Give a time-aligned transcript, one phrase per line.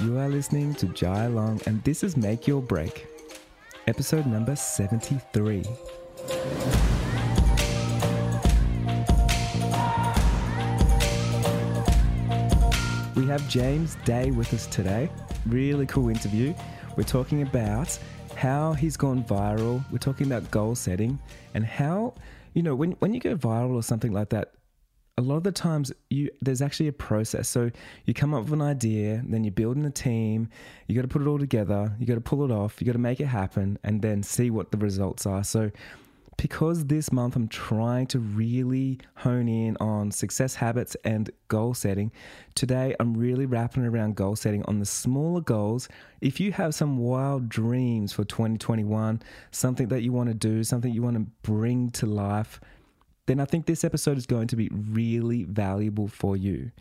[0.00, 3.08] You are listening to Jai Long, and this is Make Your Break,
[3.88, 5.64] episode number 73.
[13.16, 15.10] We have James Day with us today.
[15.46, 16.54] Really cool interview.
[16.96, 17.98] We're talking about
[18.36, 19.84] how he's gone viral.
[19.90, 21.18] We're talking about goal setting
[21.54, 22.14] and how,
[22.54, 24.52] you know, when, when you go viral or something like that,
[25.18, 27.48] a lot of the times you there's actually a process.
[27.48, 27.70] So
[28.06, 30.48] you come up with an idea, then you're building a team,
[30.86, 32.92] you got to put it all together, you got to pull it off, you got
[32.92, 35.42] to make it happen, and then see what the results are.
[35.42, 35.72] So
[36.36, 42.12] because this month I'm trying to really hone in on success habits and goal setting,
[42.54, 45.88] today I'm really wrapping around goal setting on the smaller goals.
[46.20, 50.94] If you have some wild dreams for 2021, something that you want to do, something
[50.94, 52.60] you want to bring to life,
[53.28, 56.72] then I think this episode is going to be really valuable for you.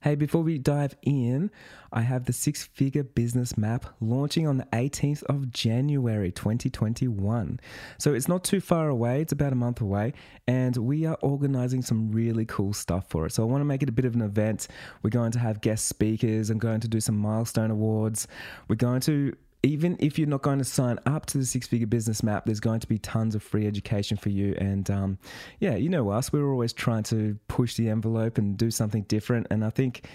[0.00, 1.50] Hey, before we dive in,
[1.92, 7.58] I have the six figure business map launching on the 18th of January 2021.
[7.98, 10.14] So it's not too far away, it's about a month away,
[10.46, 13.32] and we are organizing some really cool stuff for it.
[13.32, 14.68] So I want to make it a bit of an event.
[15.02, 18.28] We're going to have guest speakers, I'm going to do some milestone awards.
[18.68, 21.86] We're going to even if you're not going to sign up to the six figure
[21.86, 24.54] business map, there's going to be tons of free education for you.
[24.58, 25.18] And um,
[25.58, 29.48] yeah, you know us, we're always trying to push the envelope and do something different.
[29.50, 30.06] And I think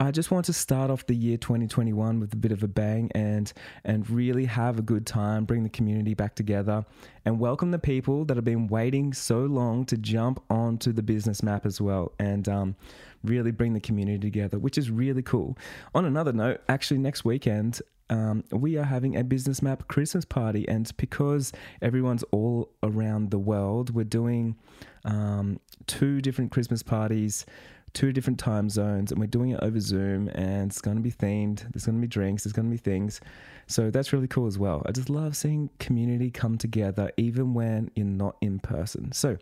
[0.00, 3.10] I just want to start off the year 2021 with a bit of a bang
[3.16, 3.52] and
[3.84, 6.86] and really have a good time, bring the community back together,
[7.24, 11.42] and welcome the people that have been waiting so long to jump onto the business
[11.42, 12.76] map as well, and um,
[13.24, 15.58] really bring the community together, which is really cool.
[15.96, 20.66] On another note, actually next weekend um, we are having a business map Christmas party,
[20.68, 24.56] and because everyone's all around the world, we're doing
[25.04, 27.44] um, two different Christmas parties,
[27.94, 30.28] two different time zones, and we're doing it over Zoom.
[30.28, 31.70] And it's going to be themed.
[31.72, 32.44] There's going to be drinks.
[32.44, 33.20] There's going to be things.
[33.66, 34.82] So that's really cool as well.
[34.86, 39.12] I just love seeing community come together, even when you're not in person.
[39.12, 39.38] So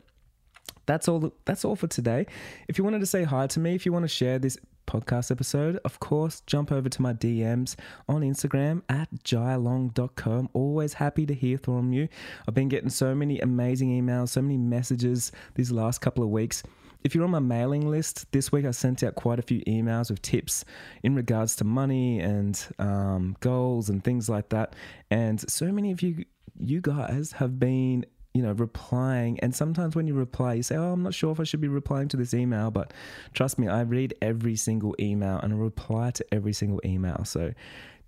[0.87, 2.27] that's all that's all for today
[2.69, 4.57] if you wanted to say hi to me if you want to share this
[4.87, 7.75] podcast episode, of course, jump over to my DMs
[8.09, 10.49] on Instagram at jailong.co.
[10.53, 12.09] Always happy to hear from you.
[12.47, 16.63] I've been getting so many amazing emails, so many messages these last couple of weeks.
[17.07, 20.11] If you're on my mailing list, this week I sent out quite a few emails
[20.11, 20.65] with tips
[21.05, 24.75] in regards to money and um, goals and things like that.
[25.09, 26.25] And so many of you,
[26.59, 29.39] you guys have been you know, replying.
[29.39, 31.69] And sometimes when you reply, you say, Oh, I'm not sure if I should be
[31.69, 32.73] replying to this email.
[32.73, 32.93] But
[33.35, 37.25] trust me, I read every single email and I reply to every single email.
[37.25, 37.53] So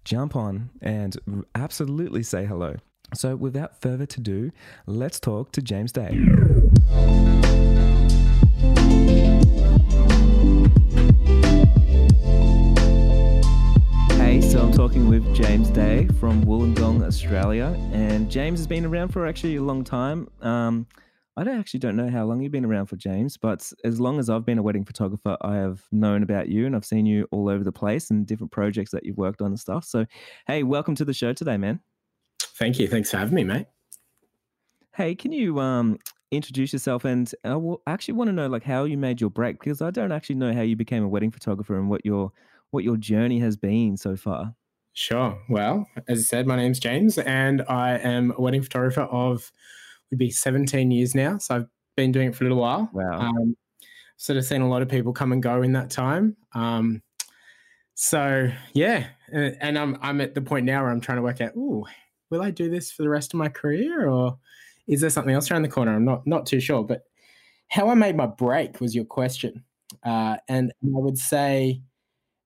[0.04, 1.16] jump on and
[1.54, 2.74] absolutely say hello.
[3.14, 4.50] So without further ado,
[4.86, 6.18] let's talk to James Day.
[14.98, 19.62] Talking with James Day from Wollongong, Australia, and James has been around for actually a
[19.62, 20.28] long time.
[20.40, 20.86] Um,
[21.36, 24.18] I don't actually don't know how long you've been around for, James, but as long
[24.18, 27.28] as I've been a wedding photographer, I have known about you and I've seen you
[27.30, 29.84] all over the place and different projects that you've worked on and stuff.
[29.84, 30.04] So,
[30.48, 31.80] hey, welcome to the show today, man.
[32.40, 32.88] Thank you.
[32.88, 33.66] Thanks for having me, mate.
[34.96, 35.98] Hey, can you um,
[36.32, 37.04] introduce yourself?
[37.04, 37.56] And I
[37.86, 40.52] actually want to know like how you made your break because I don't actually know
[40.52, 42.32] how you became a wedding photographer and what your
[42.70, 44.54] what your journey has been so far.
[44.98, 45.38] Sure.
[45.48, 49.52] Well, as I said, my name's James, and I am a wedding photographer of
[50.10, 51.38] would be 17 years now.
[51.38, 51.66] So I've
[51.96, 52.90] been doing it for a little while.
[52.92, 53.20] Wow.
[53.20, 53.56] Um,
[54.16, 56.36] sort of seen a lot of people come and go in that time.
[56.52, 57.00] Um,
[57.94, 61.40] so yeah, and, and, I'm I'm at the point now where I'm trying to work
[61.40, 61.54] out.
[61.54, 61.84] Ooh,
[62.30, 64.36] will I do this for the rest of my career, or
[64.88, 65.94] is there something else around the corner?
[65.94, 66.82] I'm not not too sure.
[66.82, 67.04] But
[67.68, 69.62] how I made my break was your question,
[70.02, 71.82] uh, and I would say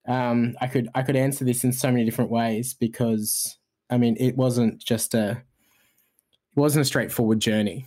[0.07, 3.57] um, I could I could answer this in so many different ways because
[3.91, 7.87] I mean it wasn't just a it wasn't a straightforward journey.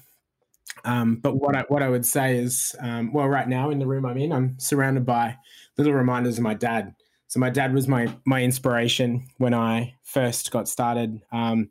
[0.83, 3.87] Um, but what I what I would say is, um, well, right now in the
[3.87, 5.37] room I'm in, I'm surrounded by
[5.77, 6.93] little reminders of my dad.
[7.27, 11.21] So my dad was my my inspiration when I first got started.
[11.31, 11.69] Um,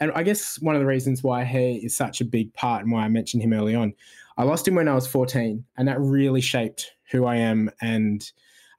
[0.00, 2.92] and I guess one of the reasons why he is such a big part and
[2.92, 3.94] why I mentioned him early on,
[4.36, 8.30] I lost him when I was 14, and that really shaped who I am and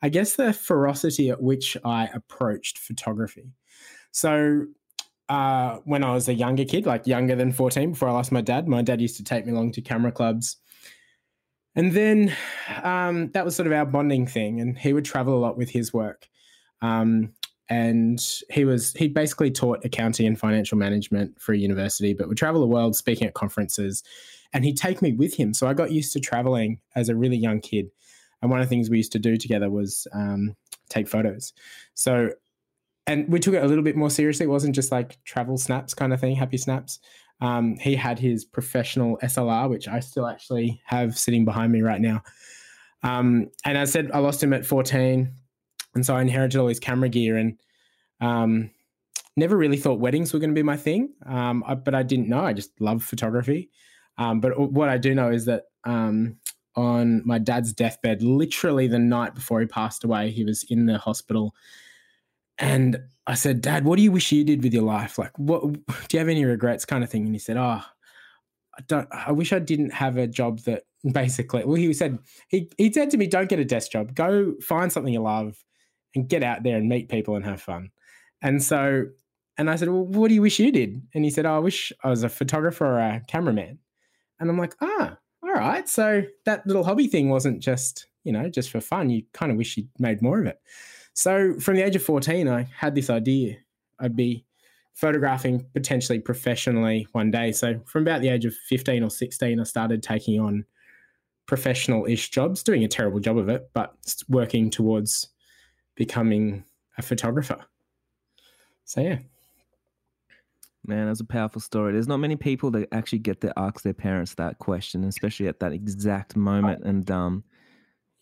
[0.06, 3.50] I guess the ferocity at which I approached photography.
[4.12, 4.68] So
[5.30, 8.42] uh, when I was a younger kid, like younger than 14, before I lost my
[8.42, 10.58] dad, my dad used to take me along to camera clubs.
[11.74, 12.36] And then
[12.84, 14.62] um, that was sort of our bonding thing.
[14.62, 16.28] And he would travel a lot with his work.
[16.84, 17.34] Um,
[17.68, 22.38] and he was he basically taught accounting and financial management for a university, but would
[22.38, 24.04] travel the world speaking at conferences.
[24.54, 25.56] And he'd take me with him.
[25.56, 27.90] So I got used to traveling as a really young kid.
[28.46, 30.56] And one of the things we used to do together was um,
[30.88, 31.52] take photos.
[31.96, 32.30] So
[33.08, 34.46] and we took it a little bit more seriously.
[34.46, 37.00] It wasn't just like travel snaps kind of thing, happy snaps.
[37.42, 42.02] Um, he had his professional SLR, which I still actually have sitting behind me right
[42.02, 42.22] now.
[43.04, 45.32] Um, and I said I lost him at 14,
[45.96, 47.60] and so I inherited all his camera gear and
[48.22, 48.72] um,
[49.36, 51.14] never really thought weddings were going to be my thing.
[51.26, 52.46] Um, I, but I didn't know.
[52.46, 53.70] I just love photography.
[54.18, 56.38] Um, but what I do know is that um,
[56.76, 60.98] on my dad's deathbed, literally the night before he passed away, he was in the
[60.98, 61.56] hospital
[62.58, 65.18] and I said, Dad, what do you wish you did with your life?
[65.18, 65.82] Like, what do
[66.14, 67.26] you have any regrets, kind of thing?
[67.26, 67.82] And he said, Oh,
[68.78, 69.08] I don't.
[69.12, 71.64] I wish I didn't have a job that basically.
[71.66, 74.16] Well, he said he he said to me, "Don't get a desk job.
[74.16, 75.64] Go find something you love,
[76.14, 77.92] and get out there and meet people and have fun."
[78.42, 79.06] And so,
[79.58, 81.60] and I said, "Well, what do you wish you did?" And he said, oh, "I
[81.60, 83.80] wish I was a photographer or a cameraman."
[84.40, 85.18] And I'm like, "Ah,
[85.56, 89.10] right." So that little hobby thing wasn't just you know just for fun.
[89.10, 90.60] You kind of wish you'd made more of it.
[91.14, 93.56] So from the age of 14, I had this idea
[94.00, 94.46] I'd be
[94.94, 97.52] photographing potentially professionally one day.
[97.52, 100.66] So from about the age of 15 or 16, I started taking on
[101.48, 103.94] professional ish jobs, doing a terrible job of it, but
[104.30, 105.30] working towards
[105.96, 106.64] becoming
[106.98, 107.64] a photographer.
[108.86, 109.20] So yeah.
[110.88, 111.94] Man, that's a powerful story.
[111.94, 115.60] There's not many people that actually get to ask their parents that question, especially at
[115.60, 116.84] that exact moment.
[116.84, 117.44] And um,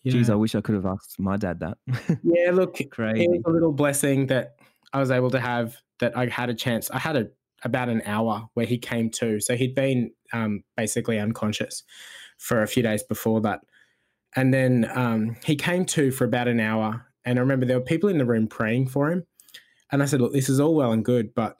[0.02, 0.12] yeah.
[0.12, 1.78] Geez, I wish I could have asked my dad that.
[2.22, 3.24] yeah, look, Crazy.
[3.24, 4.56] it a little blessing that
[4.92, 6.90] I was able to have that I had a chance.
[6.90, 7.28] I had a
[7.64, 9.40] about an hour where he came to.
[9.40, 11.82] So he'd been um, basically unconscious
[12.38, 13.60] for a few days before that.
[14.36, 17.06] And then um, he came to for about an hour.
[17.24, 19.24] And I remember there were people in the room praying for him.
[19.90, 21.56] And I said, Look, this is all well and good, but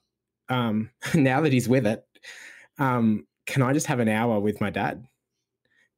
[0.49, 2.05] um, now that he's with it,
[2.79, 5.07] um, can I just have an hour with my dad?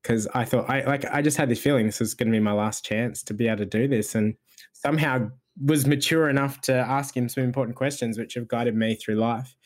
[0.06, 2.42] because I thought I like I just had this feeling this was going to be
[2.42, 4.34] my last chance to be able to do this, and
[4.72, 9.16] somehow was mature enough to ask him some important questions, which have guided me through
[9.16, 9.56] life.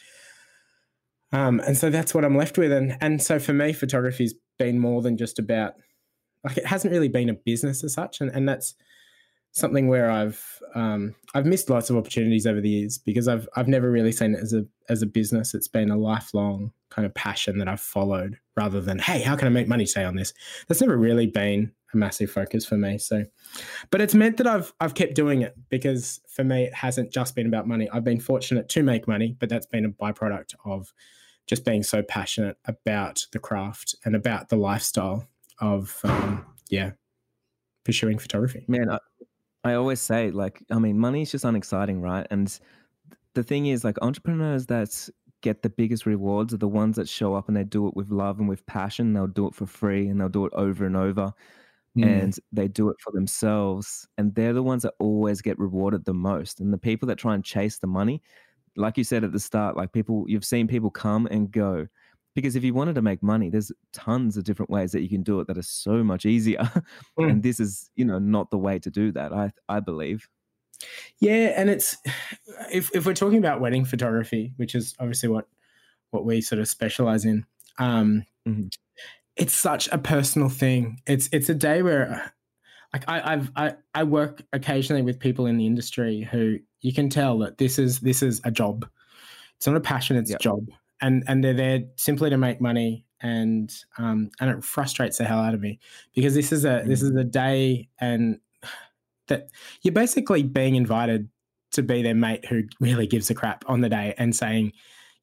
[1.33, 4.79] Um, and so that's what I'm left with, and and so for me, photography's been
[4.79, 5.75] more than just about
[6.43, 8.75] like it hasn't really been a business as such, and and that's
[9.53, 13.69] something where I've um, I've missed lots of opportunities over the years because I've I've
[13.69, 15.55] never really seen it as a as a business.
[15.55, 19.47] It's been a lifelong kind of passion that I've followed rather than hey, how can
[19.47, 20.33] I make money say on this?
[20.69, 22.99] That's never really been a massive focus for me.
[22.99, 23.25] So,
[23.91, 27.35] but it's meant that I've I've kept doing it because for me it hasn't just
[27.35, 27.89] been about money.
[27.91, 30.93] I've been fortunate to make money, but that's been a byproduct of
[31.47, 35.27] just being so passionate about the craft and about the lifestyle
[35.61, 36.93] of um, yeah
[37.85, 38.65] pursuing photography.
[38.69, 38.99] Man, I,
[39.65, 42.27] I always say, like, I mean, money is just unexciting, right?
[42.31, 42.59] And
[43.35, 45.09] the thing is, like, entrepreneurs that
[45.43, 48.11] get the biggest rewards are the ones that show up and they do it with
[48.11, 49.13] love and with passion.
[49.13, 51.33] They'll do it for free and they'll do it over and over.
[51.97, 52.23] Mm.
[52.23, 54.07] And they do it for themselves.
[54.17, 56.61] And they're the ones that always get rewarded the most.
[56.61, 58.23] And the people that try and chase the money,
[58.77, 61.87] like you said at the start, like people, you've seen people come and go
[62.35, 65.23] because if you wanted to make money there's tons of different ways that you can
[65.23, 66.59] do it that are so much easier
[67.19, 67.31] mm.
[67.31, 70.29] and this is you know not the way to do that i i believe
[71.21, 71.97] yeah and it's
[72.73, 75.47] if, if we're talking about wedding photography which is obviously what
[76.11, 77.45] what we sort of specialize in
[77.79, 78.67] um mm-hmm.
[79.37, 82.33] it's such a personal thing it's it's a day where
[82.93, 87.09] like I, I've I, I work occasionally with people in the industry who you can
[87.09, 88.89] tell that this is this is a job.
[89.57, 90.41] It's not a passion, it's yep.
[90.41, 90.67] a job
[91.01, 95.41] and and they're there simply to make money and um, and it frustrates the hell
[95.41, 95.79] out of me
[96.15, 98.39] because this is a this is a day and
[99.29, 99.49] that
[99.83, 101.29] you're basically being invited
[101.73, 104.73] to be their mate who really gives a crap on the day and saying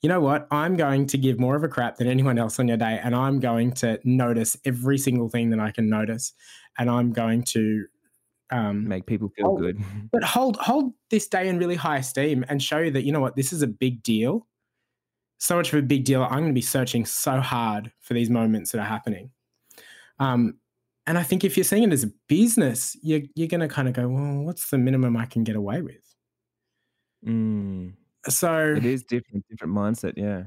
[0.04, 0.48] you know what?
[0.52, 3.16] I'm going to give more of a crap than anyone else on your day and
[3.16, 6.34] i'm going to notice every single thing that i can notice
[6.78, 7.86] and i'm going to
[8.52, 9.84] um, make people feel hold, good.
[10.12, 13.20] but hold hold this day in really high esteem and show you that you know
[13.20, 13.36] what?
[13.36, 14.48] This is a big deal
[15.38, 16.24] so much of a big deal.
[16.24, 19.32] I'm going to be searching so hard for these moments that are happening.
[20.20, 20.58] Um,
[21.06, 23.88] and I think if you're seeing it as a business, you're, you're going to kind
[23.88, 26.15] of go, well, what's the minimum I can get away with?
[27.25, 27.94] Mm.
[28.27, 30.13] So it is different, different mindset.
[30.17, 30.44] Yeah.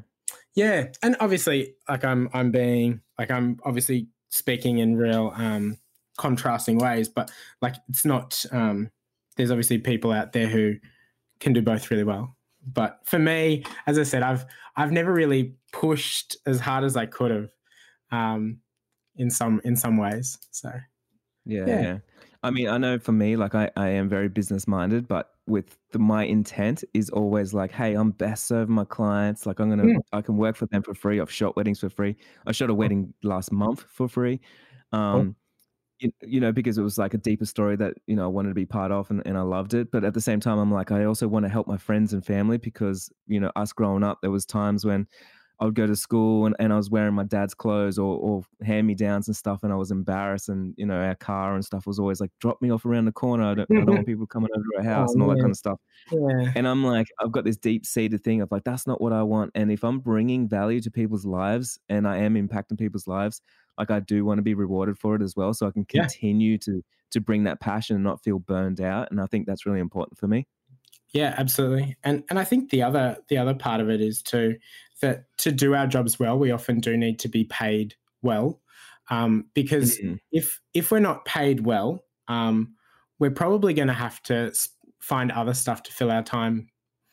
[0.55, 0.89] Yeah.
[1.03, 5.79] And obviously, like I'm, I'm being, like I'm obviously speaking in real um,
[6.19, 7.31] contrasting ways, but
[7.63, 8.91] like it's not, um,
[9.37, 10.75] there's obviously people out there who
[11.39, 12.37] can do both really well
[12.67, 14.45] but for me, as I said, I've
[14.77, 17.51] I've never really pushed as hard as I could have,
[18.13, 18.59] um,
[19.17, 20.39] in some in some ways.
[20.51, 20.73] So,
[21.45, 21.83] yeah, yeah.
[21.83, 21.99] yeah.
[22.43, 25.77] I mean, I know for me, like I, I am very business minded, but with
[25.93, 29.45] the, my intent is always like, hey, I'm best serving my clients.
[29.45, 29.97] Like I'm gonna, mm.
[30.13, 31.21] I can work for them for free.
[31.21, 32.17] I've shot weddings for free.
[32.47, 34.41] I shot a wedding last month for free.
[34.93, 35.37] Um,
[36.23, 38.55] you, know, because it was like a deeper story that, you know, I wanted to
[38.55, 39.91] be part of and, and I loved it.
[39.91, 42.25] But at the same time, I'm like, I also want to help my friends and
[42.25, 45.07] family because, you know, us growing up, there was times when
[45.61, 48.43] I would go to school and, and I was wearing my dad's clothes or, or
[48.65, 50.49] hand me downs and stuff, and I was embarrassed.
[50.49, 53.13] And you know, our car and stuff was always like, "Drop me off around the
[53.13, 53.45] corner.
[53.45, 55.39] I don't, I don't want people coming over to our house oh, and all that
[55.39, 55.79] kind of stuff."
[56.11, 56.53] Yeah.
[56.57, 59.23] And I'm like, I've got this deep seated thing of like, that's not what I
[59.23, 59.53] want.
[59.55, 63.43] And if I'm bringing value to people's lives and I am impacting people's lives,
[63.77, 66.53] like I do want to be rewarded for it as well, so I can continue
[66.53, 66.59] yeah.
[66.65, 69.11] to to bring that passion and not feel burned out.
[69.11, 70.47] And I think that's really important for me.
[71.13, 71.97] Yeah, absolutely.
[72.05, 74.57] And and I think the other the other part of it is too
[75.03, 78.61] that to do our jobs well, we often do need to be paid well.
[79.11, 80.15] Um, because mm-hmm.
[80.31, 82.75] if if we're not paid well, um,
[83.19, 84.53] we're probably going to have to
[85.01, 86.69] find other stuff to fill our time.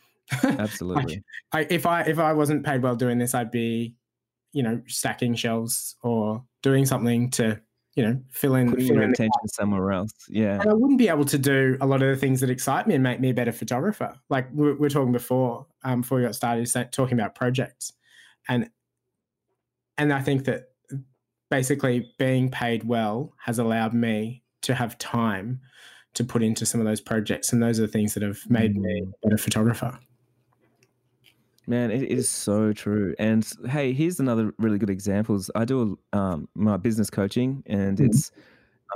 [0.44, 1.04] Absolutely.
[1.04, 1.24] like,
[1.70, 3.96] I, if I if I wasn't paid well doing this, I'd be,
[4.54, 7.60] you know, stacking shelves or doing something to
[7.98, 10.12] you know, fill in, Putting fill your in attention somewhere else.
[10.30, 10.62] Yeah.
[10.62, 12.94] And I wouldn't be able to do a lot of the things that excite me
[12.94, 14.14] and make me a better photographer.
[14.30, 17.92] Like we were talking before, um, before we got started, talking about projects,
[18.48, 18.70] and
[19.98, 20.66] and I think that
[21.50, 25.62] basically being paid well has allowed me to have time
[26.14, 28.76] to put into some of those projects, and those are the things that have made
[28.76, 28.82] mm.
[28.82, 29.98] me a better photographer.
[31.70, 33.14] Man, it is so true.
[33.20, 35.52] And hey, here's another really good examples.
[35.54, 38.06] I do um, my business coaching, and mm-hmm.
[38.06, 38.32] it's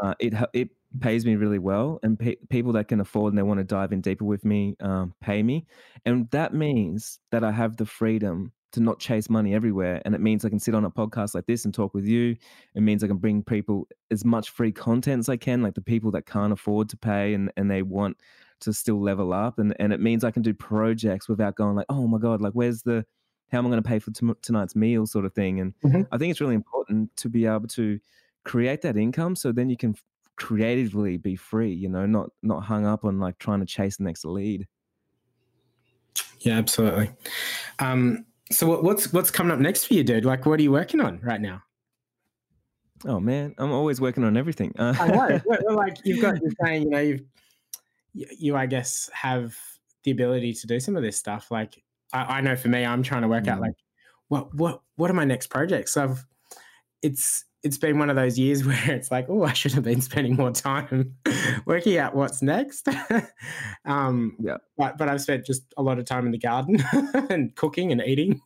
[0.01, 0.69] uh, it it
[1.01, 3.91] pays me really well, and pe- people that can afford and they want to dive
[3.91, 5.65] in deeper with me um, pay me,
[6.05, 10.21] and that means that I have the freedom to not chase money everywhere, and it
[10.21, 12.37] means I can sit on a podcast like this and talk with you.
[12.73, 15.81] It means I can bring people as much free content as I can, like the
[15.81, 18.15] people that can't afford to pay and and they want
[18.61, 21.87] to still level up and and it means I can do projects without going like
[21.89, 23.05] oh my god like where's the
[23.51, 26.01] how am I going to pay for t- tonight's meal sort of thing and mm-hmm.
[26.11, 27.99] I think it's really important to be able to
[28.43, 29.95] create that income so then you can
[30.37, 34.03] creatively be free you know not not hung up on like trying to chase the
[34.03, 34.67] next lead
[36.39, 37.11] yeah absolutely
[37.79, 40.71] um so what, what's what's coming up next for you dude like what are you
[40.71, 41.61] working on right now
[43.05, 44.73] Oh man, I'm always working on everything.
[44.77, 45.73] Uh, I know.
[45.73, 47.21] like you've got you're saying, you know, you've
[48.13, 49.55] you, I guess, have
[50.03, 51.51] the ability to do some of this stuff.
[51.51, 51.81] Like,
[52.13, 53.49] I, I know for me, I'm trying to work mm.
[53.49, 53.75] out like,
[54.27, 55.93] what, what, what are my next projects?
[55.93, 56.25] So I've,
[57.01, 60.01] it's, it's been one of those years where it's like, oh, I should have been
[60.01, 61.15] spending more time
[61.65, 62.87] working out what's next.
[63.85, 64.57] um, yeah.
[64.77, 66.83] But, but I've spent just a lot of time in the garden
[67.29, 68.41] and cooking and eating.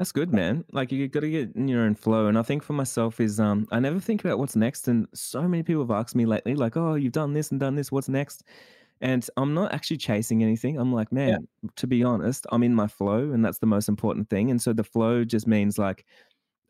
[0.00, 0.64] That's good, man.
[0.72, 2.28] Like you got to get in your own flow.
[2.28, 4.88] And I think for myself is um I never think about what's next.
[4.88, 7.74] And so many people have asked me lately, like, oh, you've done this and done
[7.74, 8.44] this, what's next?
[9.02, 10.78] And I'm not actually chasing anything.
[10.78, 11.28] I'm like, man,
[11.62, 11.68] yeah.
[11.76, 14.50] to be honest, I'm in my flow, and that's the most important thing.
[14.50, 16.06] And so the flow just means like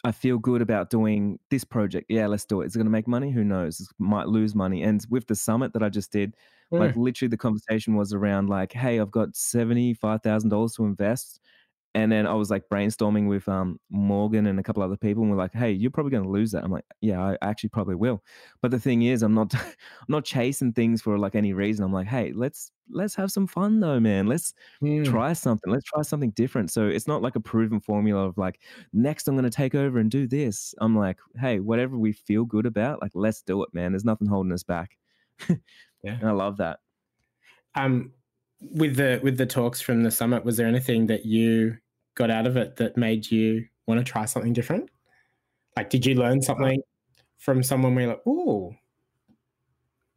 [0.02, 2.06] I feel good about doing this project.
[2.10, 2.66] Yeah, let's do it.
[2.66, 3.30] Is it going to make money?
[3.30, 3.78] Who knows?
[3.78, 4.82] It might lose money.
[4.82, 6.34] And with the summit that I just did,
[6.72, 6.80] mm.
[6.80, 10.84] like literally the conversation was around like, hey, I've got seventy five thousand dollars to
[10.84, 11.38] invest
[11.94, 15.32] and then I was like brainstorming with um, Morgan and a couple other people, and
[15.32, 17.96] we're like, "Hey, you're probably going to lose that." I'm like, "Yeah, I actually probably
[17.96, 18.22] will."
[18.62, 19.72] But the thing is, I'm not, I'm
[20.08, 21.84] not chasing things for like any reason.
[21.84, 24.28] I'm like, "Hey, let's let's have some fun though, man.
[24.28, 25.04] Let's mm.
[25.04, 25.72] try something.
[25.72, 28.60] Let's try something different." So it's not like a proven formula of like,
[28.92, 30.74] next I'm going to take over and do this.
[30.78, 33.92] I'm like, "Hey, whatever we feel good about, like, let's do it, man.
[33.92, 34.96] There's nothing holding us back."
[35.48, 35.56] yeah,
[36.04, 36.78] and I love that.
[37.74, 38.12] Um,
[38.60, 41.76] with the with the talks from the summit, was there anything that you
[42.14, 44.90] got out of it that made you want to try something different?
[45.76, 46.82] Like, did you learn something
[47.38, 48.74] from someone where you're like, oh,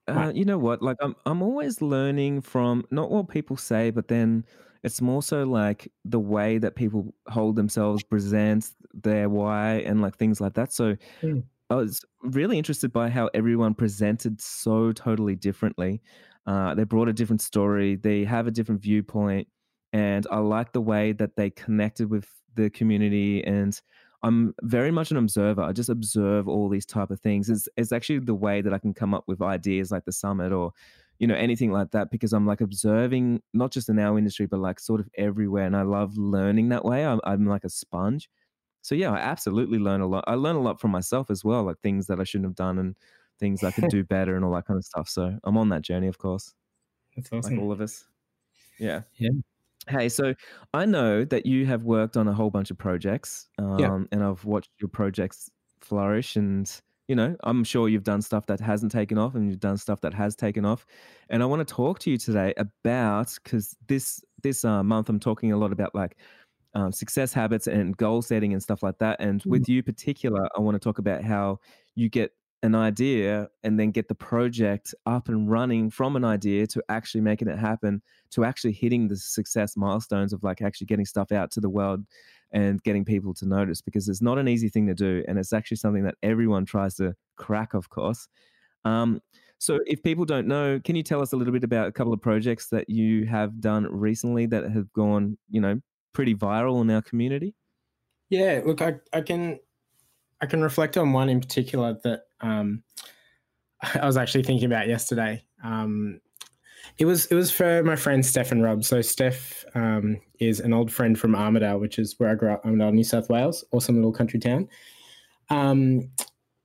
[0.08, 0.82] uh, you know what?
[0.82, 4.46] Like, I'm I'm always learning from not what people say, but then
[4.84, 10.18] it's more so like the way that people hold themselves, present their why, and like
[10.18, 10.74] things like that.
[10.74, 10.96] So.
[11.22, 11.44] Mm.
[11.70, 16.04] I was really interested by how everyone presented so totally differently.
[16.46, 17.96] Uh, they brought a different story.
[17.96, 19.48] They have a different viewpoint,
[19.94, 23.44] and I like the way that they connected with the community.
[23.44, 23.80] And
[24.24, 25.62] I'm very much an observer.
[25.62, 27.50] I just observe all these type of things.
[27.50, 30.52] It's it's actually the way that I can come up with ideas like the summit
[30.52, 30.72] or
[31.20, 34.60] you know anything like that because I'm like observing not just in our industry but
[34.60, 37.06] like sort of everywhere, and I love learning that way.
[37.06, 38.30] I'm, I'm like a sponge.
[38.82, 40.26] So yeah, I absolutely learn a lot.
[40.28, 42.78] I learn a lot from myself as well, like things that I shouldn't have done
[42.80, 42.96] and
[43.40, 45.10] things I could do better and all that kind of stuff.
[45.10, 46.54] So I'm on that journey, of course.
[47.16, 47.56] That's awesome.
[47.56, 48.06] Like all of us.
[48.80, 49.02] Yeah.
[49.18, 49.30] Yeah.
[49.90, 50.34] Hey, so
[50.74, 54.00] I know that you have worked on a whole bunch of projects, um, yeah.
[54.12, 55.50] and I've watched your projects
[55.82, 56.38] flourish.
[56.38, 56.72] And
[57.10, 60.00] you know, I'm sure you've done stuff that hasn't taken off, and you've done stuff
[60.02, 60.86] that has taken off.
[61.30, 65.20] And I want to talk to you today about because this this uh, month I'm
[65.20, 66.16] talking a lot about like
[66.76, 69.20] um, success habits and goal setting and stuff like that.
[69.20, 69.48] And mm.
[69.48, 71.60] with you particular, I want to talk about how
[71.96, 72.32] you get
[72.64, 77.20] an idea and then get the project up and running from an idea to actually
[77.20, 78.02] making it happen
[78.32, 82.04] to actually hitting the success milestones of like actually getting stuff out to the world
[82.52, 85.52] and getting people to notice because it's not an easy thing to do and it's
[85.52, 88.30] actually something that everyone tries to crack of course.
[88.86, 89.22] Um,
[89.58, 92.14] so if people don't know can you tell us a little bit about a couple
[92.14, 95.82] of projects that you have done recently that have gone you know
[96.14, 97.56] pretty viral in our community?
[98.30, 99.60] Yeah look i, I can
[100.44, 102.84] I can reflect on one in particular that um,
[103.82, 105.42] I was actually thinking about yesterday.
[105.64, 106.20] Um,
[106.98, 108.84] it was it was for my friend Steph and Rob.
[108.84, 112.66] So Steph um, is an old friend from Armidale, which is where I grew up,
[112.66, 114.68] Armidale, New South Wales, awesome little country town.
[115.50, 116.10] Um,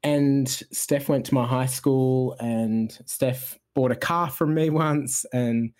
[0.02, 5.24] and Steph went to my high school, and Steph bought a car from me once,
[5.32, 5.70] and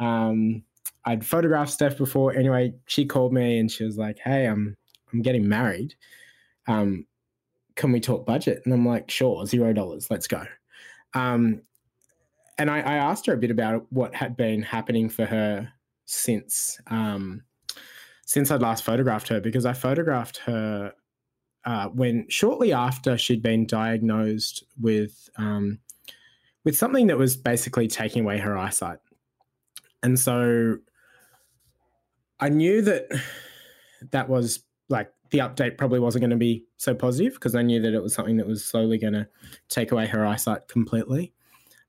[0.00, 0.64] um,
[1.04, 2.34] I'd photographed Steph before.
[2.34, 4.76] Anyway, she called me and she was like, "Hey, I'm
[5.12, 5.94] I'm getting married.
[6.66, 7.06] Um,
[7.76, 8.62] can we talk budget?
[8.64, 10.44] And I'm like, sure, zero dollars, let's go.
[11.14, 11.62] Um,
[12.58, 15.72] and I, I, asked her a bit about what had been happening for her
[16.04, 17.42] since um,
[18.26, 20.92] since I'd last photographed her because I photographed her
[21.64, 25.78] uh, when shortly after she'd been diagnosed with um,
[26.64, 28.98] with something that was basically taking away her eyesight,
[30.02, 30.78] and so
[32.40, 33.08] I knew that
[34.10, 37.80] that was like the update probably wasn't going to be so positive because I knew
[37.80, 39.26] that it was something that was slowly going to
[39.68, 41.32] take away her eyesight completely.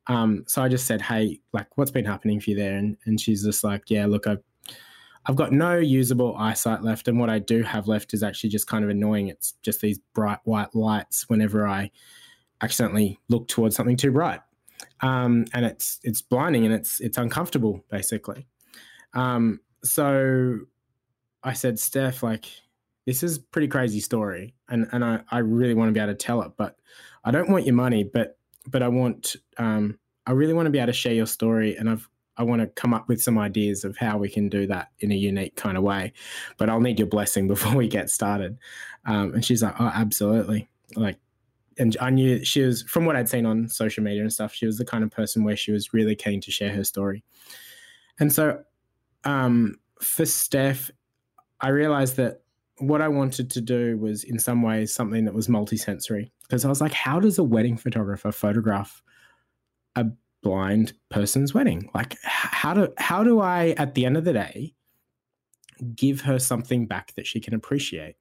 [0.07, 3.19] Um, so I just said, "Hey, like, what's been happening for you there?" And and
[3.19, 4.43] she's just like, "Yeah, look, I've
[5.25, 8.67] I've got no usable eyesight left, and what I do have left is actually just
[8.67, 9.27] kind of annoying.
[9.29, 11.91] It's just these bright white lights whenever I
[12.61, 14.41] accidentally look towards something too bright,
[15.01, 18.47] um, and it's it's blinding and it's it's uncomfortable basically."
[19.13, 20.59] Um, so
[21.43, 22.45] I said, "Steph, like."
[23.05, 26.17] This is pretty crazy story and and I, I really want to be able to
[26.17, 26.77] tell it but
[27.23, 30.79] i don't want your money but but i want um i really want to be
[30.79, 33.83] able to share your story and i've i want to come up with some ideas
[33.83, 36.13] of how we can do that in a unique kind of way.
[36.57, 38.57] But i'll need your blessing before we get started.
[39.05, 40.69] Um, and she's like oh absolutely.
[40.95, 41.17] Like
[41.77, 44.65] and i knew she was from what i'd seen on social media and stuff she
[44.65, 47.23] was the kind of person where she was really keen to share her story.
[48.19, 48.63] And so
[49.23, 50.91] um, for steph
[51.61, 52.41] i realized that
[52.79, 56.31] what I wanted to do was, in some ways, something that was multisensory.
[56.43, 59.01] Because I was like, how does a wedding photographer photograph
[59.95, 60.05] a
[60.43, 61.89] blind person's wedding?
[61.93, 64.73] Like, how do how do I, at the end of the day,
[65.95, 68.15] give her something back that she can appreciate?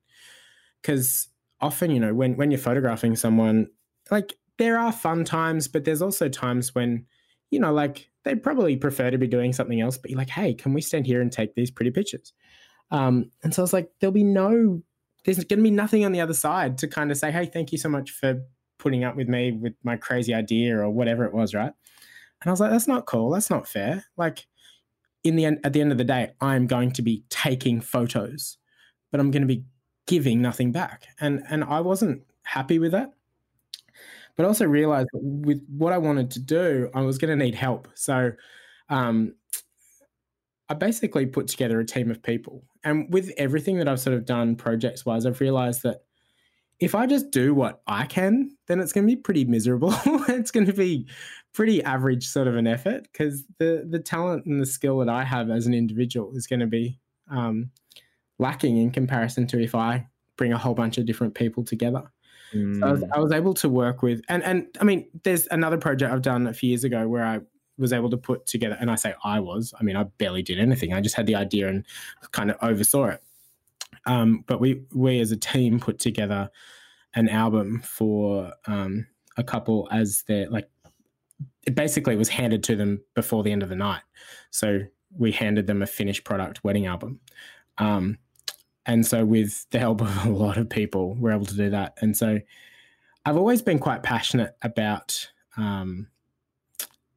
[0.80, 1.28] Because
[1.60, 3.68] often, you know, when when you're photographing someone,
[4.10, 7.06] like there are fun times, but there's also times when,
[7.50, 10.54] you know, like they probably prefer to be doing something else, but you're like, hey,
[10.54, 12.32] can we stand here and take these pretty pictures?
[12.90, 14.82] Um, and so I was like, there'll be no,
[15.24, 17.72] there's going to be nothing on the other side to kind of say, hey, thank
[17.72, 18.42] you so much for
[18.78, 21.72] putting up with me with my crazy idea or whatever it was, right?
[22.42, 23.30] And I was like, that's not cool.
[23.30, 24.04] That's not fair.
[24.16, 24.46] Like,
[25.24, 28.58] in the end, at the end of the day, I'm going to be taking photos,
[29.10, 29.64] but I'm going to be
[30.06, 31.06] giving nothing back.
[31.18, 33.14] And and I wasn't happy with that.
[34.36, 37.54] But I also realized with what I wanted to do, I was going to need
[37.54, 37.88] help.
[37.94, 38.32] So
[38.90, 39.34] um,
[40.68, 42.64] I basically put together a team of people.
[42.84, 46.04] And with everything that I've sort of done projects wise, I've realized that
[46.80, 49.94] if I just do what I can, then it's going to be pretty miserable.
[50.28, 51.06] it's going to be
[51.52, 55.22] pretty average sort of an effort because the the talent and the skill that I
[55.22, 56.98] have as an individual is going to be
[57.30, 57.70] um,
[58.38, 62.02] lacking in comparison to if I bring a whole bunch of different people together.
[62.52, 62.80] Mm.
[62.80, 63.08] So I was, mm.
[63.14, 66.46] I was, able to work with, and and I mean, there's another project I've done
[66.46, 67.40] a few years ago where I
[67.78, 70.58] was able to put together, and I say I was, I mean, I barely did
[70.58, 70.92] anything.
[70.92, 71.84] I just had the idea and
[72.32, 73.22] kind of oversaw it.
[74.06, 76.50] Um, but we, we as a team put together
[77.14, 79.06] an album for um,
[79.36, 80.68] a couple as their, like,
[81.66, 84.02] it basically was handed to them before the end of the night.
[84.50, 84.80] So
[85.16, 87.20] we handed them a finished product wedding album.
[87.78, 88.18] Um,
[88.86, 91.96] and so, with the help of a lot of people, we're able to do that.
[92.02, 92.38] And so,
[93.24, 96.08] I've always been quite passionate about um,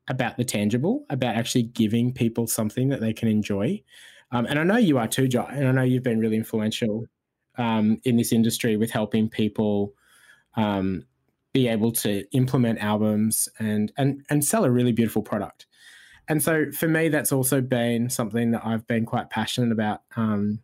[0.08, 3.82] about the tangible, about actually giving people something that they can enjoy.
[4.32, 7.06] Um, and I know you are too, Jai, and I know you've been really influential
[7.58, 9.94] um, in this industry with helping people
[10.56, 11.04] um,
[11.54, 15.66] be able to implement albums and and and sell a really beautiful product.
[16.28, 20.02] And so for me, that's also been something that I've been quite passionate about.
[20.16, 20.60] Um,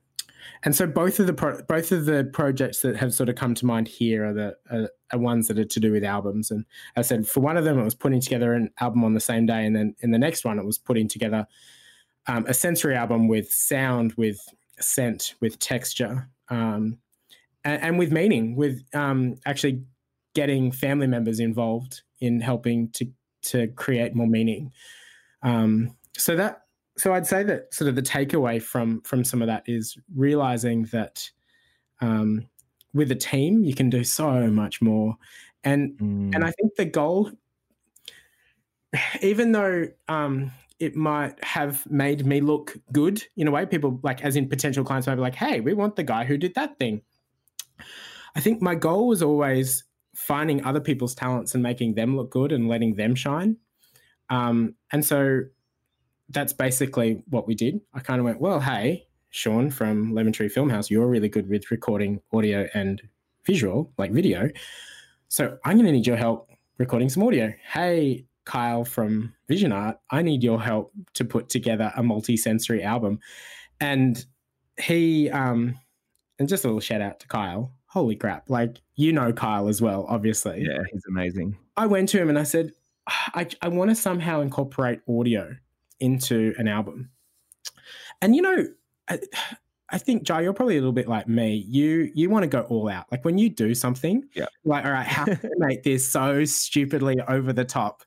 [0.63, 3.53] and so both of the pro- both of the projects that have sort of come
[3.55, 6.51] to mind here are the are, are, ones that are to do with albums.
[6.51, 9.19] And I said for one of them, it was putting together an album on the
[9.19, 11.47] same day, and then in the next one, it was putting together
[12.27, 14.39] um, a sensory album with sound, with
[14.79, 16.97] scent, with texture, um,
[17.65, 19.83] and, and, with meaning, with um, actually
[20.33, 23.07] getting family members involved in helping to
[23.43, 24.71] to create more meaning.
[25.41, 26.62] Um, so that
[26.97, 30.83] so I'd say that sort of the takeaway from from some of that is realizing
[30.85, 31.29] that
[32.01, 32.47] um,
[32.93, 35.15] with a team you can do so much more,
[35.63, 36.35] and mm.
[36.35, 37.31] and I think the goal,
[39.21, 44.23] even though um, it might have made me look good in a way, people like
[44.23, 46.77] as in potential clients might be like, "Hey, we want the guy who did that
[46.77, 47.01] thing."
[48.35, 49.83] I think my goal was always
[50.15, 53.57] finding other people's talents and making them look good and letting them shine.
[54.29, 55.41] Um, and so
[56.33, 57.79] that's basically what we did.
[57.93, 61.71] I kind of went, well, hey, Sean from Lemon Tree Filmhouse, you're really good with
[61.71, 63.01] recording audio and
[63.45, 64.49] visual, like video.
[65.29, 67.53] So I'm going to need your help recording some audio.
[67.71, 73.19] Hey, Kyle from Vision Art, I need your help to put together a multi-sensory album.
[73.79, 74.23] And
[74.79, 75.79] he, um,
[76.39, 77.71] and just a little shout out to Kyle.
[77.87, 78.49] Holy crap!
[78.49, 80.65] Like you know Kyle as well, obviously.
[80.67, 81.55] Yeah, he's amazing.
[81.77, 82.71] I went to him and I said,
[83.07, 85.55] I, I want to somehow incorporate audio
[85.99, 87.09] into an album.
[88.21, 88.67] And you know,
[89.09, 89.19] I,
[89.89, 91.65] I think Jai, you're probably a little bit like me.
[91.67, 93.05] You you want to go all out.
[93.11, 94.47] Like when you do something, yeah.
[94.65, 98.03] like all right, how can I make this so stupidly over the top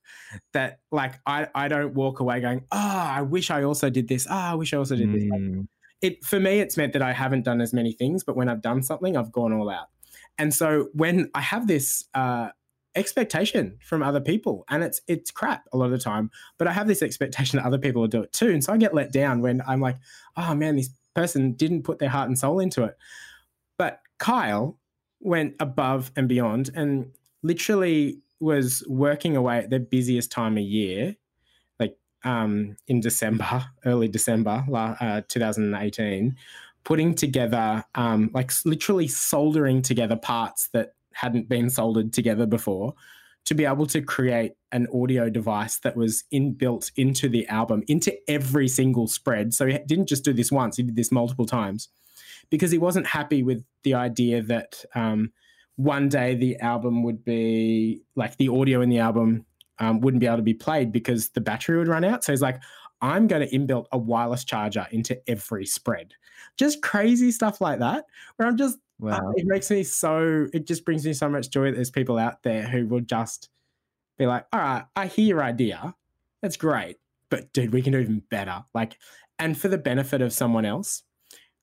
[0.52, 4.26] that like I I don't walk away going, oh, I wish I also did this.
[4.28, 5.22] Oh, I wish I also did this.
[5.24, 5.68] Mm.
[6.02, 8.62] it for me, it's meant that I haven't done as many things, but when I've
[8.62, 9.86] done something, I've gone all out.
[10.38, 12.48] And so when I have this uh,
[12.96, 16.72] expectation from other people and it's it's crap a lot of the time but i
[16.72, 19.12] have this expectation that other people will do it too and so i get let
[19.12, 19.96] down when i'm like
[20.36, 22.96] oh man this person didn't put their heart and soul into it.
[23.78, 24.78] But kyle
[25.20, 27.10] went above and beyond and
[27.42, 31.16] literally was working away at the busiest time of year
[31.80, 36.36] like um, in december early december uh, 2018
[36.84, 42.94] putting together um, like literally soldering together parts that hadn't been soldered together before
[43.46, 48.12] to be able to create an audio device that was inbuilt into the album, into
[48.28, 49.54] every single spread.
[49.54, 51.88] So he didn't just do this once, he did this multiple times
[52.50, 55.32] because he wasn't happy with the idea that um,
[55.76, 59.46] one day the album would be like the audio in the album
[59.78, 62.24] um, wouldn't be able to be played because the battery would run out.
[62.24, 62.60] So he's like,
[63.00, 66.14] I'm going to inbuilt a wireless charger into every spread.
[66.56, 69.32] Just crazy stuff like that, where I'm just wow.
[69.36, 72.42] It makes me so, it just brings me so much joy that there's people out
[72.42, 73.48] there who will just
[74.18, 75.94] be like, all right, I hear your idea.
[76.42, 76.96] That's great.
[77.30, 78.64] But dude, we can do even better.
[78.74, 78.98] Like,
[79.38, 81.02] and for the benefit of someone else.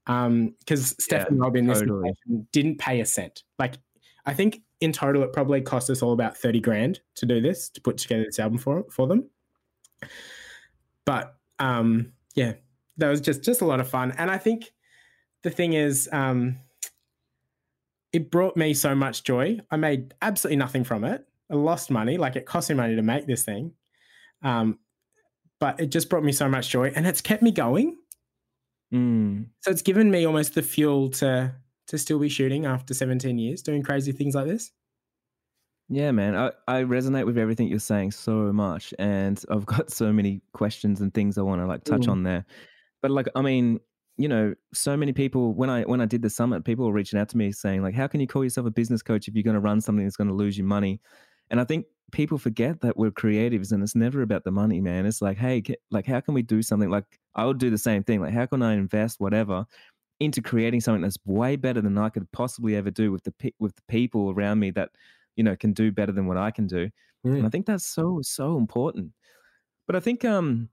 [0.06, 2.12] Um, because Steph and yeah, Robin totally.
[2.52, 3.44] didn't pay a cent.
[3.58, 3.76] Like,
[4.26, 7.70] I think in total, it probably cost us all about 30 grand to do this,
[7.70, 9.30] to put together this album for for them.
[11.06, 12.54] But um, yeah,
[12.98, 14.14] that was just just a lot of fun.
[14.18, 14.74] And I think
[15.44, 16.58] the thing is, um,
[18.14, 19.60] it brought me so much joy.
[19.72, 21.26] I made absolutely nothing from it.
[21.52, 23.74] I lost money, like it cost me money to make this thing.
[24.44, 24.80] Um,
[25.60, 27.98] but it just brought me so much joy and it's kept me going.
[28.94, 29.48] Mm.
[29.62, 31.56] So it's given me almost the fuel to
[31.88, 34.72] to still be shooting after 17 years, doing crazy things like this.
[35.90, 36.36] Yeah, man.
[36.36, 38.94] I, I resonate with everything you're saying so much.
[39.00, 42.12] And I've got so many questions and things I want to like touch mm.
[42.12, 42.46] on there.
[43.02, 43.80] But like, I mean,
[44.18, 47.20] you know, so many people when I when I did the summit, people were reaching
[47.20, 49.44] out to me saying like, "How can you call yourself a business coach if you're
[49.44, 51.02] going to run something that's going to lose you money?"
[51.50, 55.06] And I think people forget that we're creatives and it's never about the money, man.
[55.06, 56.90] It's like, hey, like how can we do something?
[56.90, 58.22] Like I would do the same thing.
[58.22, 59.66] Like how can I invest whatever
[60.20, 63.76] into creating something that's way better than I could possibly ever do with the with
[63.76, 64.90] the people around me that
[65.36, 66.90] you know can do better than what I can do.
[67.26, 67.38] Mm.
[67.38, 69.12] And I think that's so so important.
[69.88, 70.70] But I think um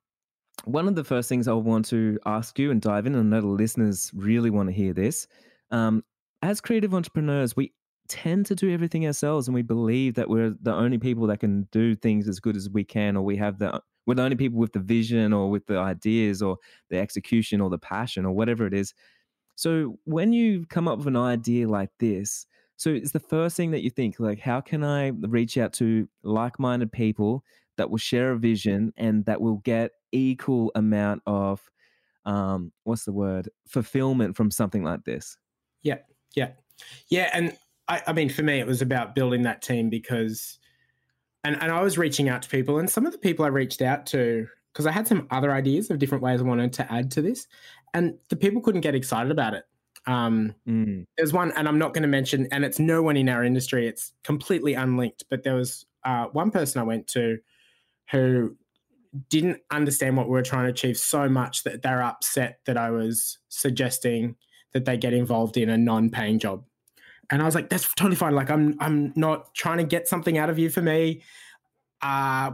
[0.65, 3.37] one of the first things I want to ask you and dive in, and I
[3.37, 5.27] know the listeners really want to hear this.
[5.71, 6.05] Um,
[6.43, 7.73] as creative entrepreneurs, we
[8.09, 11.69] tend to do everything ourselves, and we believe that we're the only people that can
[11.71, 14.59] do things as good as we can, or we have the we're the only people
[14.59, 16.57] with the vision, or with the ideas, or
[16.89, 18.95] the execution, or the passion, or whatever it is.
[19.57, 22.47] So when you come up with an idea like this,
[22.77, 26.09] so it's the first thing that you think, like, how can I reach out to
[26.23, 27.45] like-minded people
[27.81, 31.61] that will share a vision and that will get equal amount of
[32.25, 33.49] um what's the word?
[33.67, 35.37] Fulfillment from something like this.
[35.83, 35.99] Yeah
[36.37, 36.51] yeah.
[37.09, 37.57] Yeah and
[37.89, 40.59] I, I mean for me it was about building that team because
[41.45, 43.83] and, and i was reaching out to people and some of the people i reached
[43.83, 47.11] out to because i had some other ideas of different ways i wanted to add
[47.11, 47.47] to this
[47.95, 49.65] and the people couldn't get excited about it.
[50.07, 51.05] Um, mm.
[51.19, 53.87] there's one and i'm not going to mention and it's no one in our industry
[53.87, 57.39] it's completely unlinked but there was uh, one person i went to
[58.11, 58.57] who
[59.29, 62.91] didn't understand what we were trying to achieve so much that they're upset that I
[62.91, 64.37] was suggesting
[64.73, 66.65] that they get involved in a non-paying job.
[67.31, 68.35] and I was like, that's totally fine.
[68.35, 71.23] Like I'm I'm not trying to get something out of you for me.
[72.03, 72.53] Uh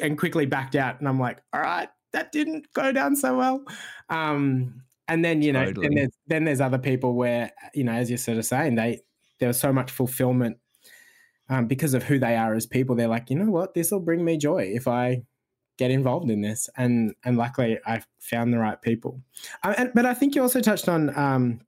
[0.00, 0.98] and quickly backed out.
[1.00, 3.64] And I'm like, all right, that didn't go down so well.
[4.08, 5.88] Um, and then you know, totally.
[5.88, 9.00] then there's then there's other people where you know, as you're sort of saying, they
[9.40, 10.58] there was so much fulfillment
[11.52, 12.96] um, because of who they are as people.
[12.96, 15.22] They're like, you know what, this will bring me joy if I
[15.76, 16.70] get involved in this.
[16.78, 19.20] And and luckily, I found the right people.
[19.62, 21.60] Uh, and, but I think you also touched on um,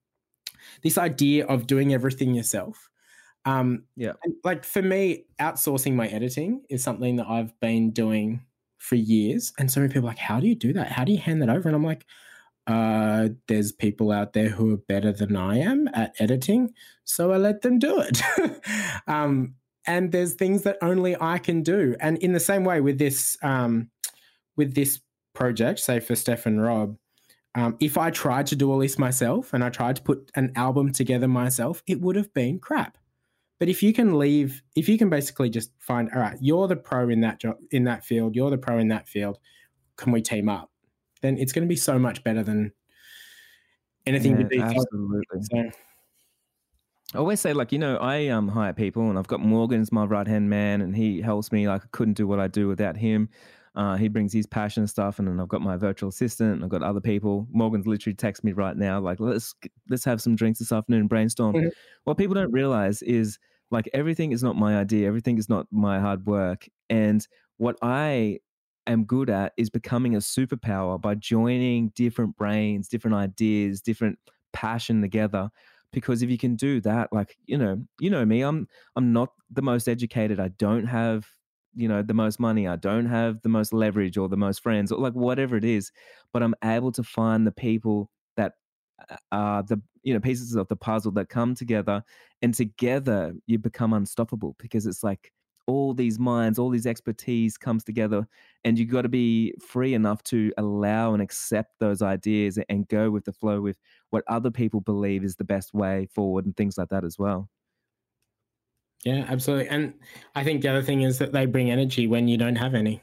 [0.83, 2.89] this idea of doing everything yourself.
[3.45, 8.41] Um, yeah, like for me, outsourcing my editing is something that I've been doing
[8.79, 9.53] for years.
[9.59, 10.93] And so many people are like, how do you do that?
[10.93, 11.69] How do you hand that over?
[11.69, 12.07] And I'm like,
[12.67, 16.73] uh, there's people out there who are better than I am at editing,
[17.05, 18.23] so I let them do it.
[19.07, 21.97] um, and there's things that only I can do.
[22.01, 23.91] And in the same way with this, um,
[24.57, 25.01] with this
[25.35, 26.97] project, say for Steph and Rob,
[27.55, 30.53] um, if I tried to do all this myself and I tried to put an
[30.57, 32.99] album together myself, it would have been crap.
[33.61, 36.77] But if you can leave, if you can basically just find, all right, you're the
[36.77, 39.39] pro in that job in that field, you're the pro in that field,
[39.97, 40.71] can we team up?
[41.25, 42.71] then it's going to be so much better than
[44.07, 45.41] anything yeah, absolutely.
[45.41, 45.71] So.
[47.15, 50.05] I always say, like, you know, I um hire people and I've got Morgan's my
[50.05, 51.69] right hand man and he helps me.
[51.69, 53.29] Like, I couldn't do what I do without him.
[53.77, 56.65] Uh, he brings his passion and stuff, and then I've got my virtual assistant, and
[56.65, 57.49] I've got other people.
[57.51, 59.53] Morgan's literally text me right now, like, let's
[59.91, 61.55] let's have some drinks this afternoon and brainstorm.
[61.55, 61.69] Mm-hmm.
[62.05, 63.39] What people don't realize is
[63.73, 68.39] like everything is not my idea, everything is not my hard work, and what I
[68.87, 74.19] am good at is becoming a superpower by joining different brains, different ideas, different
[74.53, 75.51] passion together.
[75.95, 79.33] Because if you can do that, like you know, you know me, I'm I'm not
[79.51, 80.41] the most educated.
[80.41, 81.27] I don't have
[81.75, 82.67] you know the most money.
[82.69, 85.93] I don't have the most leverage or the most friends or like whatever it is.
[86.33, 88.55] But I'm able to find the people that
[89.11, 92.03] uh, are the you know pieces of the puzzle that come together,
[92.43, 95.33] and together you become unstoppable because it's like
[95.67, 98.27] all these minds, all these expertise comes together,
[98.65, 103.11] and you've got to be free enough to allow and accept those ideas and go
[103.11, 103.79] with the flow with
[104.11, 107.49] what other people believe is the best way forward and things like that as well.
[109.05, 109.69] Yeah, absolutely.
[109.69, 109.95] And
[110.35, 113.03] I think the other thing is that they bring energy when you don't have any,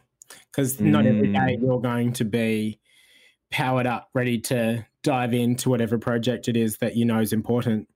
[0.51, 0.85] because mm.
[0.85, 1.61] not every day mm.
[1.61, 2.79] you're going to be
[3.51, 7.87] powered up, ready to dive into whatever project it is that you know is important.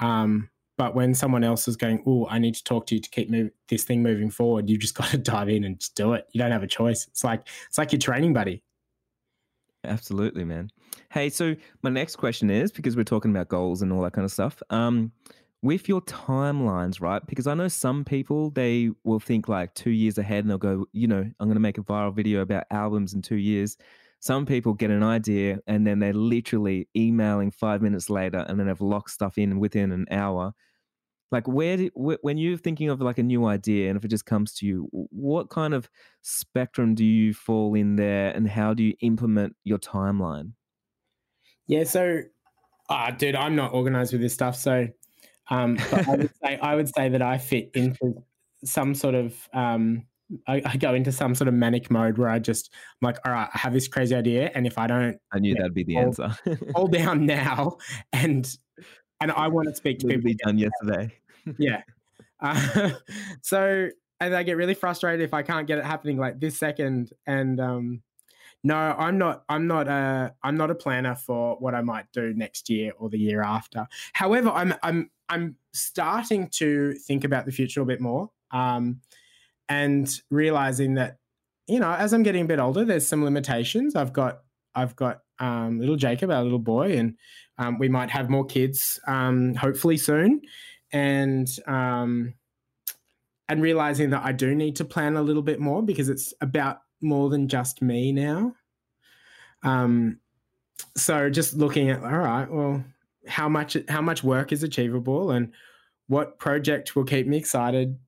[0.00, 3.10] Um, but when someone else is going, oh, I need to talk to you to
[3.10, 6.14] keep move, this thing moving forward, you just got to dive in and just do
[6.14, 6.26] it.
[6.32, 7.06] You don't have a choice.
[7.08, 8.62] It's like it's like your training buddy.
[9.84, 10.70] Absolutely, man.
[11.10, 14.24] Hey, so my next question is because we're talking about goals and all that kind
[14.24, 14.62] of stuff.
[14.70, 15.12] Um,
[15.60, 17.24] with your timelines, right?
[17.26, 20.86] Because I know some people they will think like two years ahead and they'll go,
[20.92, 23.76] you know, I'm going to make a viral video about albums in two years.
[24.20, 28.68] Some people get an idea and then they're literally emailing five minutes later and then
[28.68, 30.54] have locked stuff in within an hour
[31.30, 34.08] like where do, wh- when you're thinking of like a new idea and if it
[34.08, 35.88] just comes to you what kind of
[36.22, 40.52] spectrum do you fall in there and how do you implement your timeline
[41.66, 42.20] yeah so
[42.88, 44.86] ah dude i'm not organized with this stuff so
[45.50, 48.22] um but i would say i would say that i fit into
[48.64, 50.04] some sort of um
[50.46, 53.32] I, I, go into some sort of manic mode where I just I'm like, all
[53.32, 55.94] right, I have this crazy idea, and if I don't, I knew that'd be the
[55.94, 56.58] hold, answer.
[56.74, 57.78] hold down now,
[58.12, 58.46] and
[59.20, 60.22] and I want to speak to people.
[60.22, 61.17] Be done yesterday.
[61.58, 61.82] Yeah.
[62.40, 62.90] Uh,
[63.42, 63.88] so,
[64.20, 67.12] and I get really frustrated if I can't get it happening like this second.
[67.26, 68.02] And um,
[68.64, 69.44] no, I'm not.
[69.48, 70.34] I'm not a.
[70.42, 73.86] I'm not a planner for what I might do next year or the year after.
[74.12, 74.74] However, I'm.
[74.82, 75.10] I'm.
[75.30, 79.00] I'm starting to think about the future a bit more, um,
[79.68, 81.18] and realizing that,
[81.66, 83.94] you know, as I'm getting a bit older, there's some limitations.
[83.94, 84.40] I've got.
[84.74, 87.16] I've got um, little Jacob, our little boy, and
[87.58, 90.40] um, we might have more kids um, hopefully soon.
[90.92, 92.34] And um,
[93.48, 96.82] and realizing that I do need to plan a little bit more because it's about
[97.00, 98.54] more than just me now.
[99.62, 100.18] Um,
[100.96, 102.84] so just looking at all right, well,
[103.26, 105.52] how much how much work is achievable and
[106.06, 107.98] what project will keep me excited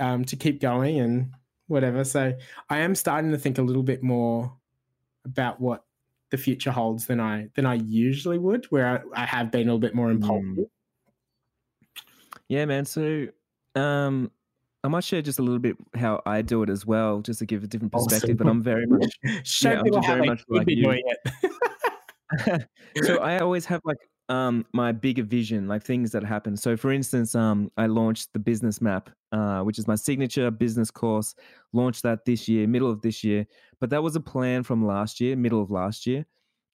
[0.00, 1.32] um, to keep going and
[1.68, 2.04] whatever.
[2.04, 2.34] So
[2.68, 4.52] I am starting to think a little bit more
[5.24, 5.84] about what
[6.30, 9.64] the future holds than I than I usually would, where I, I have been a
[9.74, 10.16] little bit more mm.
[10.16, 10.48] impulsive.
[10.48, 10.70] Mm.
[12.48, 12.84] Yeah, man.
[12.84, 13.26] So
[13.74, 14.30] um,
[14.82, 17.46] I might share just a little bit how I do it as well, just to
[17.46, 18.30] give a different perspective.
[18.30, 18.36] Awesome.
[18.36, 19.12] But I'm very much,
[19.44, 21.02] Show yeah, very much like you.
[23.02, 26.56] so I always have like um my bigger vision, like things that happen.
[26.56, 30.90] So for instance, um I launched the business map, uh, which is my signature business
[30.90, 31.34] course.
[31.72, 33.46] Launched that this year, middle of this year.
[33.80, 36.26] But that was a plan from last year, middle of last year.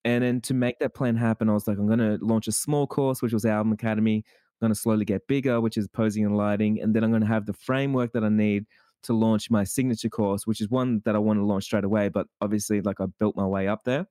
[0.04, 2.86] And then to make that plan happen, I was like, I'm gonna launch a small
[2.86, 4.24] course, which was Album Academy
[4.60, 6.80] going to slowly get bigger, which is posing and lighting.
[6.80, 8.66] And then I'm going to have the framework that I need
[9.04, 12.08] to launch my signature course, which is one that I want to launch straight away.
[12.08, 14.06] But obviously, like I built my way up there.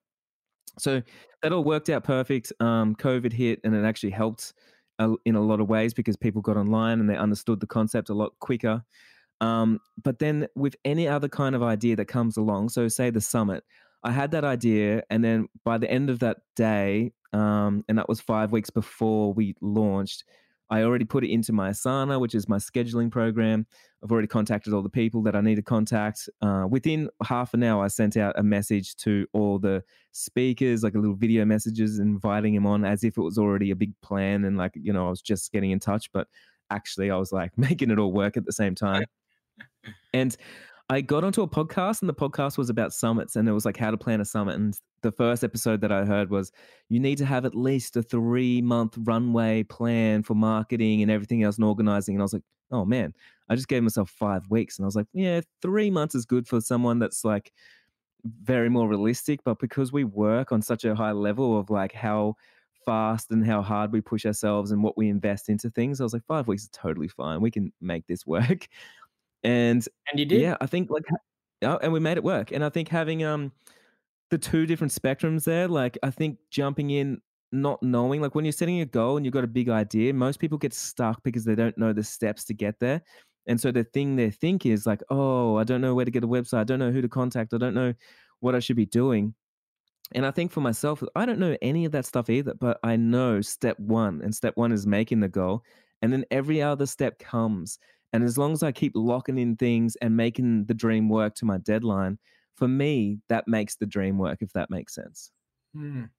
[0.78, 1.02] So
[1.42, 2.52] that all worked out perfect.
[2.60, 4.54] Um, COVID hit and it actually helped
[5.26, 8.14] in a lot of ways because people got online and they understood the concept a
[8.14, 8.84] lot quicker.
[9.42, 13.22] Um, but then with any other kind of idea that comes along, so say the
[13.22, 13.64] summit,
[14.04, 18.10] I had that idea, and then by the end of that day, um, and that
[18.10, 20.24] was five weeks before we launched,
[20.70, 23.66] I already put it into my Asana, which is my scheduling program.
[24.04, 26.30] I've already contacted all the people that I need to contact.
[26.42, 30.94] Uh, within half an hour, I sent out a message to all the speakers, like
[30.94, 34.46] a little video messages, inviting them on as if it was already a big plan
[34.46, 36.12] and like, you know, I was just getting in touch.
[36.14, 36.28] But
[36.70, 39.06] actually, I was like making it all work at the same time.
[40.14, 40.36] And
[40.92, 43.78] I got onto a podcast, and the podcast was about summits, and it was like
[43.78, 44.56] how to plan a summit.
[44.56, 46.52] And the first episode that I heard was
[46.90, 51.44] you need to have at least a three month runway plan for marketing and everything
[51.44, 52.16] else and organizing.
[52.16, 53.14] And I was like, oh man,
[53.50, 56.48] I just gave myself five weeks, and I was like, yeah, three months is good
[56.48, 57.54] for someone that's like
[58.42, 59.42] very more realistic.
[59.44, 62.36] But because we work on such a high level of like how
[62.84, 66.14] fast and how hard we push ourselves and what we invest into things, I was
[66.14, 67.42] like, five weeks is totally fine.
[67.42, 68.68] We can make this work.
[69.44, 70.58] And and you did, yeah.
[70.62, 71.06] I think like,
[71.64, 72.52] oh, and we made it work.
[72.52, 73.52] And I think having um
[74.32, 77.22] the two different spectrums there, like I think jumping in
[77.52, 80.40] not knowing, like when you're setting a goal and you've got a big idea, most
[80.40, 83.02] people get stuck because they don't know the steps to get there.
[83.48, 86.24] And so the thing they think is like, oh, I don't know where to get
[86.24, 86.60] a website.
[86.60, 87.54] I don't know who to contact.
[87.54, 87.94] I don't know
[88.42, 89.34] what I should be doing.
[90.14, 92.96] And I think for myself, I don't know any of that stuff either, but I
[92.96, 95.64] know step one, and step one is making the goal.
[96.02, 97.80] And then every other step comes.
[98.14, 101.46] And as long as I keep locking in things and making the dream work to
[101.46, 102.18] my deadline,
[102.56, 105.32] for me, that makes the dream work, if that makes sense.
[105.76, 106.10] Mm.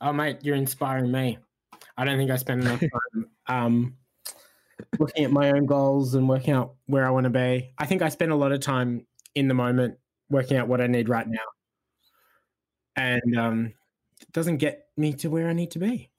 [0.00, 1.38] Oh, mate, you're inspiring me.
[1.96, 2.80] I don't think I spend enough
[3.14, 3.96] time um,
[4.98, 7.72] looking at my own goals and working out where I want to be.
[7.78, 9.98] I think I spend a lot of time in the moment
[10.30, 11.38] working out what I need right now.
[12.96, 13.72] And um,
[14.20, 16.10] it doesn't get me to where I need to be.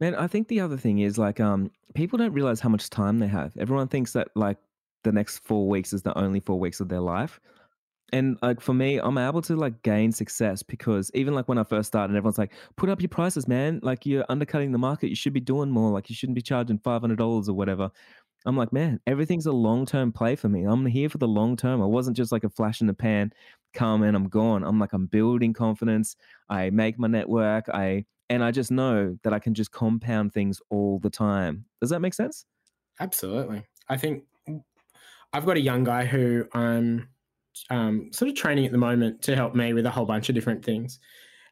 [0.00, 3.18] Man, I think the other thing is like um people don't realize how much time
[3.18, 3.56] they have.
[3.56, 4.58] Everyone thinks that like
[5.04, 7.40] the next four weeks is the only four weeks of their life.
[8.12, 11.64] And like for me, I'm able to like gain success because even like when I
[11.64, 13.80] first started, everyone's like, put up your prices, man.
[13.82, 15.08] Like you're undercutting the market.
[15.08, 15.90] You should be doing more.
[15.90, 17.90] Like you shouldn't be charging five hundred dollars or whatever.
[18.44, 20.64] I'm like, man, everything's a long term play for me.
[20.64, 21.82] I'm here for the long term.
[21.82, 23.32] I wasn't just like a flash in the pan,
[23.74, 24.62] come and I'm gone.
[24.62, 26.16] I'm like, I'm building confidence.
[26.48, 27.68] I make my network.
[27.70, 31.64] I and I just know that I can just compound things all the time.
[31.80, 32.44] Does that make sense?
[33.00, 33.62] Absolutely.
[33.88, 34.24] I think
[35.32, 37.08] I've got a young guy who I'm
[37.70, 40.34] um, sort of training at the moment to help me with a whole bunch of
[40.34, 40.98] different things.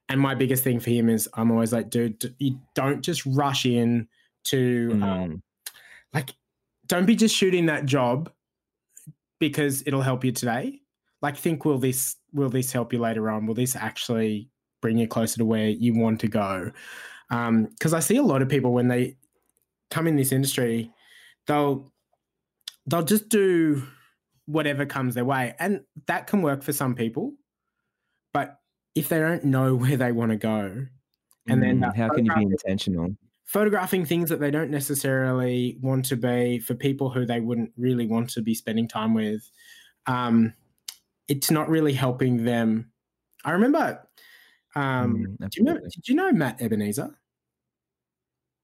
[0.09, 3.65] And my biggest thing for him is I'm always like, dude, you don't just rush
[3.65, 4.09] in
[4.45, 5.03] to mm.
[5.03, 5.43] um,
[6.13, 6.35] like,
[6.87, 8.31] don't be just shooting that job
[9.39, 10.81] because it'll help you today.
[11.23, 13.47] Like, think, will this will this help you later on?
[13.47, 14.51] Will this actually
[14.85, 16.71] bring you closer to where you want to go.
[17.31, 19.17] Because um, I see a lot of people when they
[19.91, 20.91] come in this industry,
[21.47, 21.91] they'll
[22.87, 23.83] they'll just do
[24.45, 27.33] whatever comes their way, and that can work for some people.
[28.35, 28.59] But
[28.95, 30.85] if they don't know where they want to go,
[31.49, 33.17] and then mm, how can you be intentional?
[33.47, 38.07] Photographing things that they don't necessarily want to be for people who they wouldn't really
[38.07, 39.51] want to be spending time with.
[40.07, 40.53] Um,
[41.27, 42.91] it's not really helping them.
[43.47, 44.04] I remember
[44.77, 45.79] um, mm, do you know?
[45.79, 47.11] Did you know Matt Ebenezer?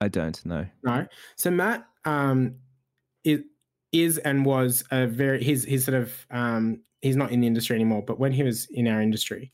[0.00, 0.66] I don't know.
[0.82, 1.06] No.
[1.36, 2.56] So Matt um,
[3.24, 3.40] is
[3.92, 7.76] is and was a very he's he's sort of um, he's not in the industry
[7.76, 9.52] anymore, but when he was in our industry,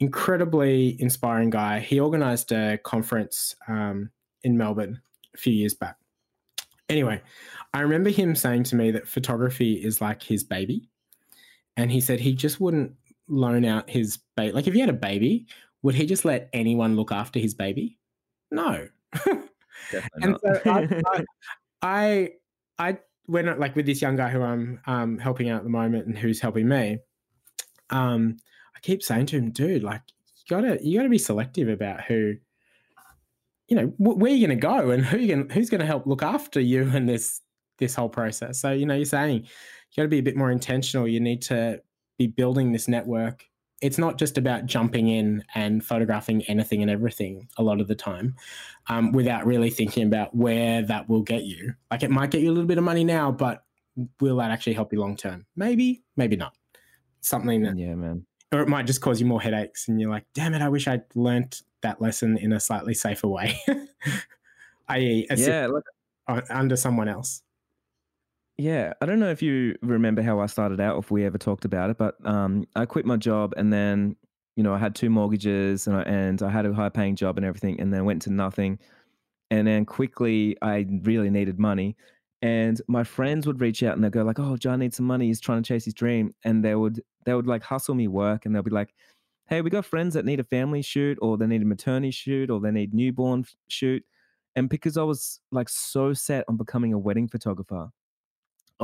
[0.00, 1.80] incredibly inspiring guy.
[1.80, 4.10] He organized a conference um,
[4.42, 5.00] in Melbourne
[5.34, 5.96] a few years back.
[6.88, 7.20] Anyway,
[7.72, 10.88] I remember him saying to me that photography is like his baby.
[11.76, 12.92] And he said he just wouldn't
[13.28, 14.52] loan out his baby.
[14.52, 15.46] Like if he had a baby,
[15.84, 17.98] would he just let anyone look after his baby?
[18.50, 18.88] No.
[20.22, 21.24] and so I, I,
[21.82, 22.28] I,
[22.78, 26.06] I, when like with this young guy who I'm um, helping out at the moment
[26.06, 27.00] and who's helping me,
[27.90, 28.38] um,
[28.74, 30.00] I keep saying to him, dude, like
[30.36, 32.36] you gotta, you gotta be selective about who,
[33.68, 36.22] you know, wh- where you're gonna go and who you gonna, who's gonna help look
[36.22, 37.42] after you in this
[37.76, 38.58] this whole process.
[38.58, 41.06] So you know, you're saying you got to be a bit more intentional.
[41.06, 41.82] You need to
[42.16, 43.44] be building this network
[43.80, 47.94] it's not just about jumping in and photographing anything and everything a lot of the
[47.94, 48.34] time
[48.88, 51.74] um, without really thinking about where that will get you.
[51.90, 53.64] Like it might get you a little bit of money now, but
[54.20, 55.44] will that actually help you long term?
[55.56, 56.54] Maybe, maybe not.
[57.20, 58.24] Something that, yeah, man.
[58.52, 60.86] Or it might just cause you more headaches and you're like, damn it, I wish
[60.86, 63.58] I'd learnt that lesson in a slightly safer way.
[64.88, 67.42] i.e., yeah, like, under someone else.
[68.56, 71.64] Yeah, I don't know if you remember how I started out, if we ever talked
[71.64, 74.16] about it, but um, I quit my job and then,
[74.56, 77.36] you know, I had two mortgages and I, and I had a high paying job
[77.36, 78.78] and everything, and then went to nothing.
[79.50, 81.96] And then quickly, I really needed money.
[82.42, 85.26] And my friends would reach out and they'd go like, "Oh, John needs some money.
[85.28, 88.46] He's trying to chase his dream." And they would they would like hustle me work,
[88.46, 88.94] and they'll be like,
[89.48, 92.50] "Hey, we got friends that need a family shoot, or they need a maternity shoot,
[92.50, 94.04] or they need newborn shoot."
[94.56, 97.90] And because I was like so set on becoming a wedding photographer,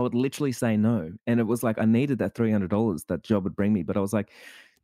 [0.00, 1.12] I would literally say no.
[1.26, 3.82] And it was like I needed that three hundred dollars that job would bring me,
[3.82, 4.30] but I was like,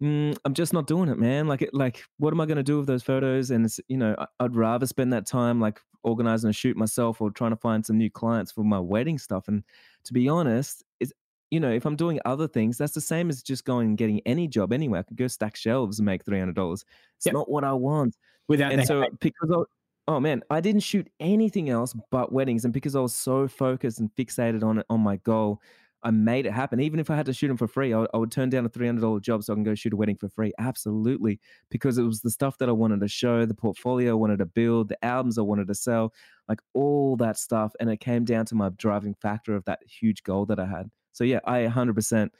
[0.02, 1.48] mm, I'm just not doing it, man.
[1.48, 3.50] Like, it, like, what am I going to do with those photos?
[3.50, 7.30] And it's, you know, I'd rather spend that time like organizing a shoot myself or
[7.30, 9.48] trying to find some new clients for my wedding stuff.
[9.48, 9.64] And
[10.04, 11.14] to be honest, it's,
[11.50, 14.20] you know, if I'm doing other things, that's the same as just going and getting
[14.26, 15.00] any job anywhere.
[15.00, 16.84] I could go stack shelves and make three hundred dollars.
[17.16, 17.32] It's yep.
[17.32, 18.16] not what I want.
[18.48, 19.62] Without and so because I,
[20.08, 24.00] oh man, I didn't shoot anything else but weddings, and because I was so focused
[24.00, 25.60] and fixated on it on my goal,
[26.02, 26.78] I made it happen.
[26.80, 28.68] Even if I had to shoot them for free, I, I would turn down a
[28.68, 30.52] three hundred dollar job so I can go shoot a wedding for free.
[30.58, 31.40] Absolutely,
[31.70, 34.46] because it was the stuff that I wanted to show, the portfolio I wanted to
[34.46, 36.12] build, the albums I wanted to sell,
[36.48, 40.22] like all that stuff, and it came down to my driving factor of that huge
[40.22, 40.90] goal that I had.
[41.12, 42.32] So yeah, I hundred percent,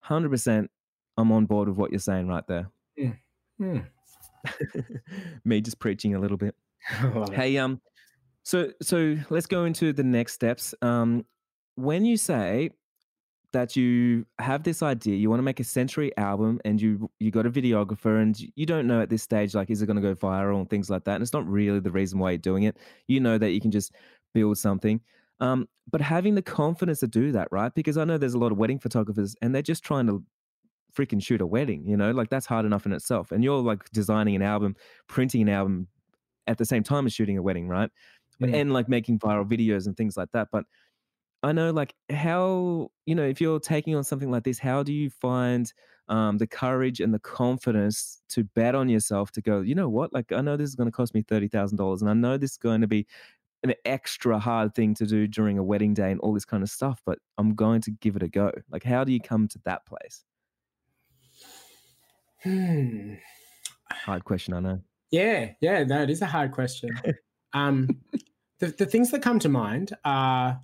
[0.00, 0.70] hundred percent,
[1.16, 2.68] I'm on board with what you're saying right there.
[2.96, 3.12] Yeah.
[3.58, 3.78] Hmm, hmm.
[4.74, 4.80] Yeah.
[5.44, 6.54] Me just preaching a little bit.
[7.32, 7.80] hey, um,
[8.42, 10.74] so so let's go into the next steps.
[10.82, 11.24] Um,
[11.76, 12.70] when you say
[13.52, 17.30] that you have this idea, you want to make a sensory album, and you you
[17.30, 20.02] got a videographer, and you don't know at this stage like is it going to
[20.02, 21.14] go viral and things like that.
[21.14, 22.76] And it's not really the reason why you're doing it.
[23.08, 23.92] You know that you can just
[24.34, 25.00] build something.
[25.40, 27.74] Um, but having the confidence to do that, right?
[27.74, 30.22] Because I know there's a lot of wedding photographers, and they're just trying to
[30.94, 31.84] freaking shoot a wedding.
[31.86, 33.32] You know, like that's hard enough in itself.
[33.32, 34.76] And you're like designing an album,
[35.08, 35.88] printing an album,
[36.46, 37.90] at the same time as shooting a wedding, right?
[38.40, 38.48] Yeah.
[38.48, 40.48] And like making viral videos and things like that.
[40.50, 40.64] But
[41.42, 44.92] I know like how, you know, if you're taking on something like this, how do
[44.92, 45.72] you find
[46.08, 50.12] um, the courage and the confidence to bet on yourself to go, you know what,
[50.12, 52.56] like I know this is going to cost me $30,000 and I know this is
[52.56, 53.06] going to be
[53.62, 56.70] an extra hard thing to do during a wedding day and all this kind of
[56.70, 58.52] stuff, but I'm going to give it a go.
[58.70, 60.24] Like, how do you come to that place?
[62.42, 63.14] Hmm.
[63.90, 64.80] Hard question, I know.
[65.14, 66.90] Yeah, yeah, that is a hard question.
[67.52, 67.88] um,
[68.58, 70.60] the the things that come to mind are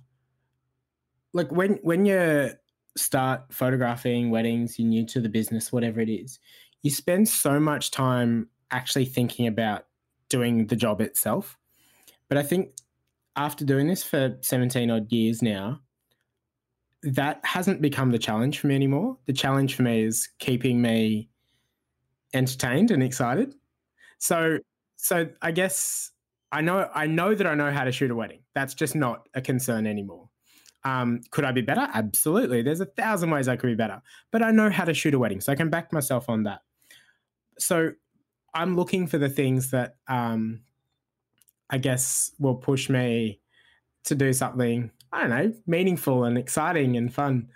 [1.31, 2.51] like when when you
[2.97, 6.37] start photographing weddings, you're new to the business, whatever it is,
[6.83, 9.85] you spend so much time actually thinking about
[10.27, 11.57] doing the job itself.
[12.27, 12.71] But I think
[13.37, 15.79] after doing this for 17 odd years now,
[17.03, 19.17] that hasn't become the challenge for me anymore.
[19.27, 21.29] The challenge for me is keeping me
[22.33, 23.55] entertained and excited.
[24.21, 24.59] So
[24.97, 26.11] so I guess
[26.51, 28.43] I know I know that I know how to shoot a wedding.
[28.53, 30.29] That's just not a concern anymore.
[30.83, 31.87] Um, could I be better?
[31.93, 32.61] Absolutely.
[32.61, 34.01] There's a thousand ways I could be better,
[34.31, 36.61] but I know how to shoot a wedding, so I can back myself on that.
[37.59, 37.91] So
[38.53, 40.61] I'm looking for the things that um,
[41.69, 43.39] I guess will push me
[44.05, 47.49] to do something I don't know meaningful and exciting and fun.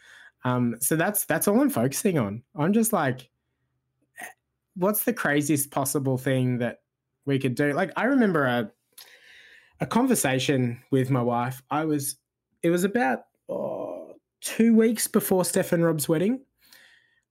[0.43, 2.43] Um, so that's that's all I'm focusing on.
[2.55, 3.30] I'm just like
[4.76, 6.80] what's the craziest possible thing that
[7.26, 7.74] we could do?
[7.74, 8.72] Like, I remember a
[9.82, 11.62] a conversation with my wife.
[11.70, 12.16] I was,
[12.64, 16.42] it was about oh, two weeks before Steph and Rob's wedding,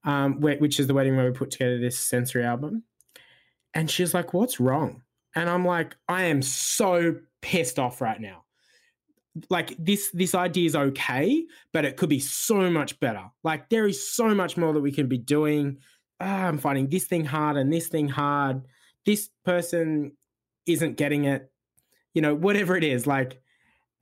[0.04, 2.82] um, which is the wedding where we put together this sensory album.
[3.72, 5.02] And she's like, "What's wrong?"
[5.34, 8.44] And I'm like, "I am so pissed off right now."
[9.50, 13.86] like this this idea is okay but it could be so much better like there
[13.86, 15.76] is so much more that we can be doing
[16.20, 18.62] ah, I'm finding this thing hard and this thing hard.
[19.04, 20.12] This person
[20.66, 21.50] isn't getting it,
[22.14, 23.06] you know, whatever it is.
[23.06, 23.40] Like,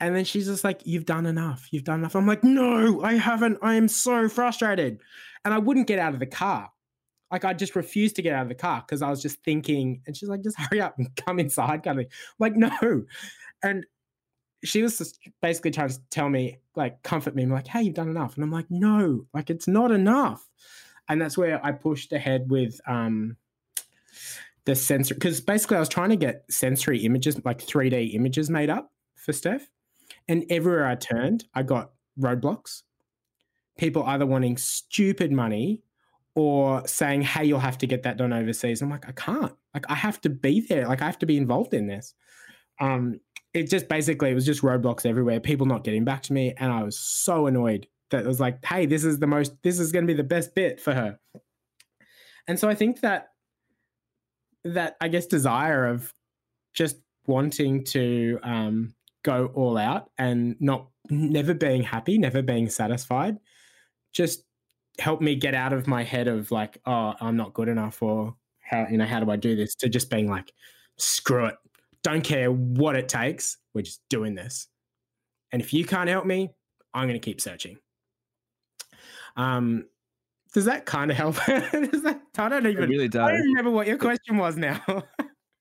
[0.00, 1.68] and then she's just like, You've done enough.
[1.70, 2.16] You've done enough.
[2.16, 3.58] I'm like, No, I haven't.
[3.62, 4.98] I am so frustrated.
[5.44, 6.70] And I wouldn't get out of the car.
[7.30, 10.02] Like, I just refused to get out of the car because I was just thinking,
[10.06, 12.12] and she's like, Just hurry up and come inside, kind of thing.
[12.12, 13.04] I'm like, No.
[13.62, 13.86] And
[14.64, 17.44] she was just basically trying to tell me, like, comfort me.
[17.44, 18.34] I'm like, Hey, you've done enough.
[18.34, 20.48] And I'm like, No, like, it's not enough
[21.08, 23.36] and that's where I pushed ahead with um,
[24.64, 28.70] the sensor because basically I was trying to get sensory images, like 3D images made
[28.70, 29.68] up for Steph.
[30.28, 32.82] And everywhere I turned, I got roadblocks.
[33.78, 35.82] People either wanting stupid money
[36.34, 38.82] or saying, hey, you'll have to get that done overseas.
[38.82, 39.52] I'm like, I can't.
[39.74, 40.86] Like, I have to be there.
[40.86, 42.14] Like, I have to be involved in this.
[42.80, 43.20] Um,
[43.52, 46.54] it just basically, it was just roadblocks everywhere, people not getting back to me.
[46.56, 49.92] And I was so annoyed that was like, hey, this is the most, this is
[49.92, 51.18] going to be the best bit for her.
[52.48, 53.28] And so I think that,
[54.64, 56.14] that I guess desire of
[56.72, 56.96] just
[57.26, 63.38] wanting to um, go all out and not never being happy, never being satisfied,
[64.12, 64.44] just
[64.98, 68.36] helped me get out of my head of like, oh, I'm not good enough, or
[68.60, 69.74] how you know how do I do this?
[69.76, 70.52] To just being like,
[70.98, 71.56] screw it,
[72.02, 74.68] don't care what it takes, we're just doing this.
[75.50, 76.50] And if you can't help me,
[76.94, 77.78] I'm going to keep searching.
[79.36, 79.86] Um,
[80.52, 81.36] does that kind of help?
[81.46, 82.84] does that, I don't even.
[82.84, 83.28] It really does.
[83.28, 84.82] I don't remember what your question was now.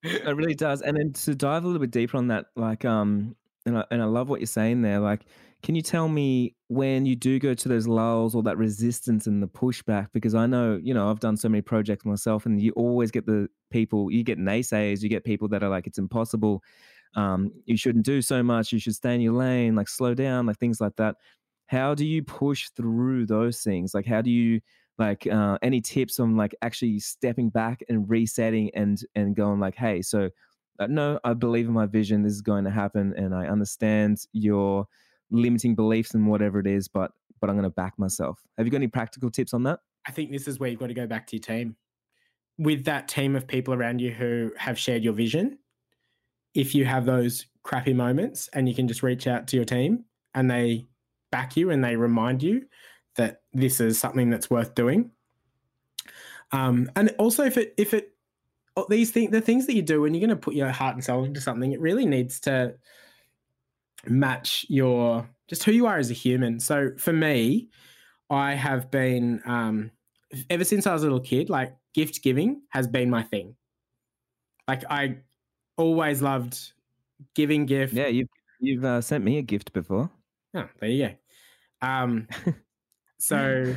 [0.04, 0.82] it really does.
[0.82, 4.02] And then to dive a little bit deeper on that, like, um, and I, and
[4.02, 5.00] I love what you're saying there.
[5.00, 5.26] Like,
[5.64, 9.42] can you tell me when you do go to those lulls or that resistance and
[9.42, 10.08] the pushback?
[10.12, 13.26] Because I know, you know, I've done so many projects myself, and you always get
[13.26, 16.64] the people, you get naysayers, you get people that are like, it's impossible.
[17.16, 18.72] Um, you shouldn't do so much.
[18.72, 21.18] You should stay in your lane, like slow down, like things like that.
[21.72, 23.94] How do you push through those things?
[23.94, 24.60] Like, how do you
[24.98, 29.76] like uh, any tips on like actually stepping back and resetting and and going like,
[29.76, 30.30] hey, so
[30.80, 32.24] uh, no, I believe in my vision.
[32.24, 34.86] This is going to happen, and I understand your
[35.30, 38.42] limiting beliefs and whatever it is, but but I'm going to back myself.
[38.58, 39.80] Have you got any practical tips on that?
[40.06, 41.78] I think this is where you've got to go back to your team.
[42.58, 45.58] With that team of people around you who have shared your vision,
[46.54, 50.04] if you have those crappy moments and you can just reach out to your team
[50.36, 50.86] and they
[51.32, 52.66] back you and they remind you
[53.16, 55.12] that this is something that's worth doing.
[56.52, 58.14] Um, and also if it if it
[58.90, 61.04] these things the things that you do when you're going to put your heart and
[61.04, 62.76] soul into something, it really needs to
[64.06, 66.60] match your just who you are as a human.
[66.60, 67.70] So for me,
[68.30, 69.92] I have been um,
[70.50, 73.56] ever since I was a little kid, like gift giving has been my thing.
[74.68, 75.18] Like I
[75.78, 76.58] always loved
[77.36, 77.94] giving gifts.
[77.94, 78.30] Yeah, you've
[78.60, 80.10] you've uh, sent me a gift before.
[80.54, 81.88] Oh, there you go.
[81.88, 82.28] Um,
[83.20, 83.76] so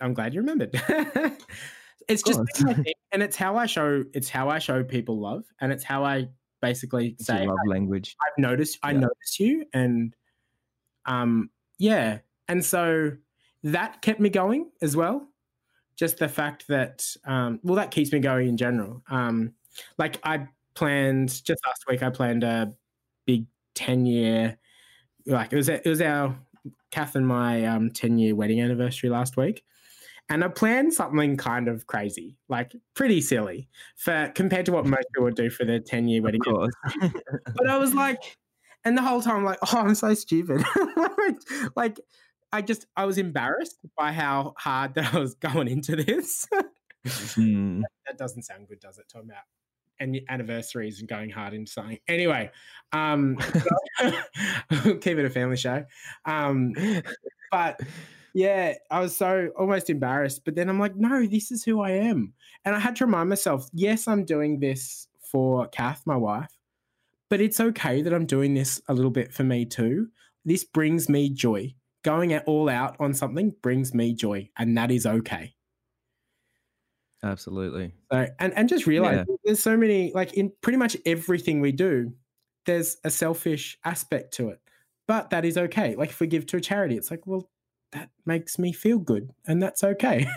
[0.00, 0.70] I'm glad you remembered.
[2.08, 2.40] it's just
[3.12, 6.28] and it's how I show it's how I show people love, and it's how I
[6.60, 8.16] basically It's say love I, language.
[8.20, 9.00] I've noticed I Yeah.
[9.00, 10.14] notice you, and
[11.06, 13.12] um, yeah, and so
[13.62, 15.28] that kept me going as well.
[15.96, 19.02] Just the fact that um, well, that keeps me going in general.
[19.08, 19.54] Um,
[19.98, 22.74] like I planned just last week, I planned a
[23.26, 24.58] big ten year,
[25.26, 26.36] like it was it was our
[26.90, 29.62] Kath and my um, 10 year wedding anniversary last week.
[30.28, 35.06] And I planned something kind of crazy, like pretty silly for compared to what most
[35.12, 36.40] people would do for their 10 year wedding.
[37.54, 38.38] But I was like,
[38.84, 40.64] and the whole time, I'm like, oh, I'm so stupid.
[41.76, 42.00] like,
[42.52, 46.46] I just, I was embarrassed by how hard that I was going into this.
[47.04, 47.82] Hmm.
[48.06, 49.06] that doesn't sound good, does it?
[49.12, 49.30] Tom?
[49.98, 51.98] And anniversaries and going hard into something.
[52.08, 52.50] Anyway,
[52.92, 53.36] um,
[55.00, 55.84] keep it a family show.
[56.24, 56.74] Um,
[57.50, 57.80] but
[58.36, 60.44] yeah, I was so almost embarrassed.
[60.44, 62.34] But then I'm like, no, this is who I am.
[62.64, 66.54] And I had to remind myself, yes, I'm doing this for Kath, my wife,
[67.28, 70.08] but it's okay that I'm doing this a little bit for me too.
[70.44, 71.74] This brings me joy.
[72.04, 75.55] Going all out on something brings me joy, and that is okay.
[77.22, 77.92] Absolutely.
[78.12, 79.36] So, and and just realize Yeah.
[79.44, 82.12] there's so many like in pretty much everything we do,
[82.66, 84.60] there's a selfish aspect to it,
[85.08, 85.96] but that is okay.
[85.96, 87.48] Like if we give to a charity, it's like, well,
[87.92, 90.26] that makes me feel good, and that's okay.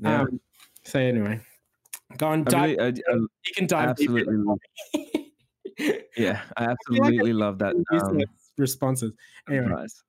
[0.00, 0.20] Yeah.
[0.22, 0.40] um,
[0.84, 1.40] so anyway,
[2.18, 2.76] go on, I dive.
[2.78, 4.36] really, I, I you can dive absolutely
[6.16, 7.74] yeah, I like I absolutely love that.
[7.90, 8.22] Um,
[8.56, 9.12] responses.
[9.48, 10.02] Anyway, advice.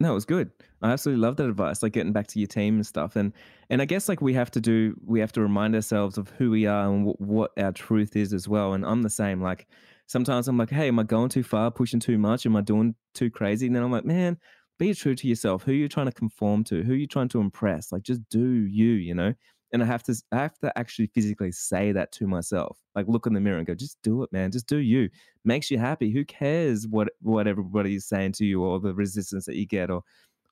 [0.00, 0.50] No, it was good.
[0.82, 1.82] I absolutely love that advice.
[1.82, 3.32] Like getting back to your team and stuff, and
[3.70, 6.50] and I guess like we have to do, we have to remind ourselves of who
[6.50, 8.74] we are and w- what our truth is as well.
[8.74, 9.40] And I'm the same.
[9.40, 9.68] Like
[10.06, 12.44] sometimes I'm like, hey, am I going too far, pushing too much?
[12.44, 13.66] Am I doing too crazy?
[13.66, 14.36] And then I'm like, man,
[14.78, 15.62] be true to yourself.
[15.62, 16.82] Who are you trying to conform to?
[16.82, 17.92] Who are you trying to impress?
[17.92, 19.32] Like just do you, you know.
[19.72, 22.78] And I have to, I have to actually physically say that to myself.
[22.94, 24.52] Like look in the mirror and go, just do it, man.
[24.52, 25.08] Just do you
[25.44, 26.10] makes you happy.
[26.10, 29.90] Who cares what what everybody is saying to you or the resistance that you get
[29.90, 30.02] or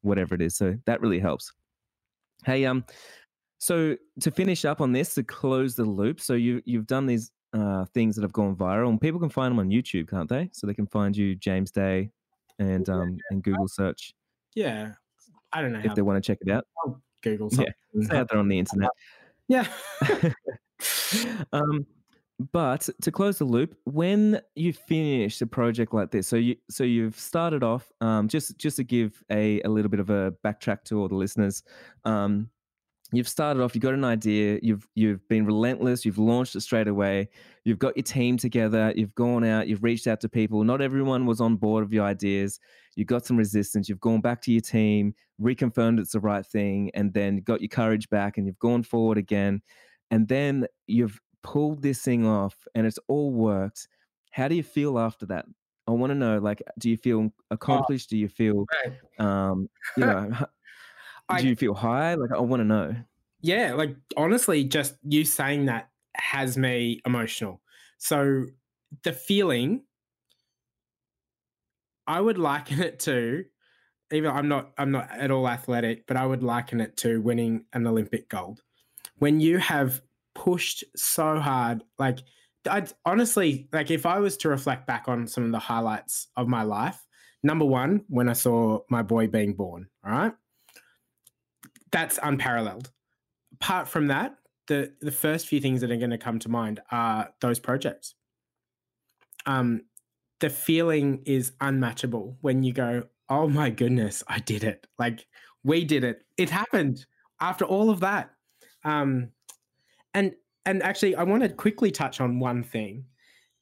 [0.00, 0.56] whatever it is.
[0.56, 1.52] So that really helps.
[2.44, 2.84] Hey, um,
[3.58, 7.30] so to finish up on this, to close the loop, so you you've done these
[7.52, 10.50] uh things that have gone viral, and people can find them on YouTube, can't they?
[10.52, 12.10] So they can find you James Day
[12.58, 14.14] and um and Google search
[14.54, 14.92] yeah,
[15.52, 16.66] I don't know if they want to check it out.
[16.84, 17.74] I'll Google Yeah, something.
[17.94, 18.90] It's out there on the internet.
[19.48, 19.66] Yeah.
[21.52, 21.86] um,
[22.50, 26.82] but to close the loop, when you finish a project like this, so you so
[26.84, 30.82] you've started off, um, just just to give a, a little bit of a backtrack
[30.84, 31.62] to all the listeners,
[32.04, 32.48] um,
[33.12, 36.88] you've started off, you've got an idea, you've you've been relentless, you've launched it straight
[36.88, 37.28] away,
[37.64, 40.64] you've got your team together, you've gone out, you've reached out to people.
[40.64, 42.58] Not everyone was on board of your ideas.
[42.96, 43.88] You've got some resistance.
[43.88, 47.68] You've gone back to your team, reconfirmed it's the right thing, and then got your
[47.68, 49.62] courage back, and you've gone forward again.
[50.10, 53.88] And then you've pulled this thing off and it's all worked.
[54.30, 55.46] How do you feel after that?
[55.86, 57.32] I want to know, like, do you feel
[57.68, 57.86] Oh.
[57.86, 58.10] accomplished?
[58.10, 58.68] Do you feel,
[59.18, 60.30] um, you know,
[61.28, 62.14] I- do you feel high?
[62.14, 62.96] Like, I want to know.
[63.40, 67.60] Yeah, like honestly, just you saying that has me emotional.
[67.98, 68.46] So
[69.02, 69.82] the feeling,
[72.06, 73.44] I would liken it to,
[74.12, 77.66] even I'm not I'm not at all athletic, but I would liken it to winning
[77.72, 78.62] an Olympic gold.
[79.18, 80.02] When you have
[80.34, 82.20] pushed so hard, like
[82.68, 86.48] I'd honestly like if I was to reflect back on some of the highlights of
[86.48, 87.06] my life,
[87.42, 90.34] number one, when I saw my boy being born, all right.
[91.92, 92.90] That's unparalleled
[93.62, 94.34] apart from that,
[94.66, 98.14] the the first few things that are going to come to mind are those projects.
[99.46, 99.82] Um,
[100.40, 104.86] the feeling is unmatchable when you go, "Oh my goodness, I did it!
[104.98, 105.26] Like
[105.64, 106.24] we did it!
[106.36, 107.06] It happened!"
[107.40, 108.30] After all of that,
[108.84, 109.30] um,
[110.14, 110.32] and
[110.64, 113.04] and actually, I want to quickly touch on one thing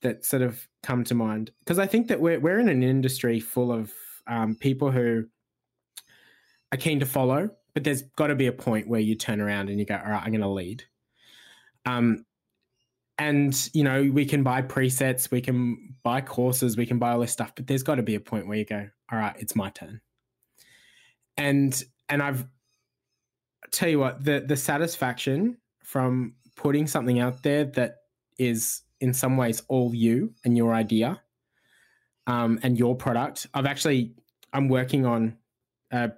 [0.02, 3.40] that sort of come to mind because I think that we're we're in an industry
[3.40, 3.92] full of
[4.26, 5.26] um, people who
[6.72, 9.68] are keen to follow, but there's got to be a point where you turn around
[9.68, 10.84] and you go, all right, I'm going to lead.
[11.86, 12.24] Um,
[13.18, 17.20] and you know, we can buy presets, we can buy courses, we can buy all
[17.20, 19.54] this stuff, but there's got to be a point where you go, all right, it's
[19.54, 20.00] my turn.
[21.36, 22.46] And and I've
[23.70, 27.96] tell you what, the the satisfaction from putting something out there that
[28.38, 31.20] is in some ways all you and your idea
[32.26, 33.46] um, and your product.
[33.54, 34.14] I've actually
[34.52, 35.36] I'm working on
[35.90, 36.12] a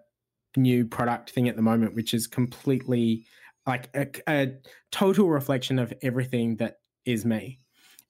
[0.56, 3.26] new product thing at the moment, which is completely
[3.66, 4.52] like a, a
[4.90, 7.58] total reflection of everything that is me.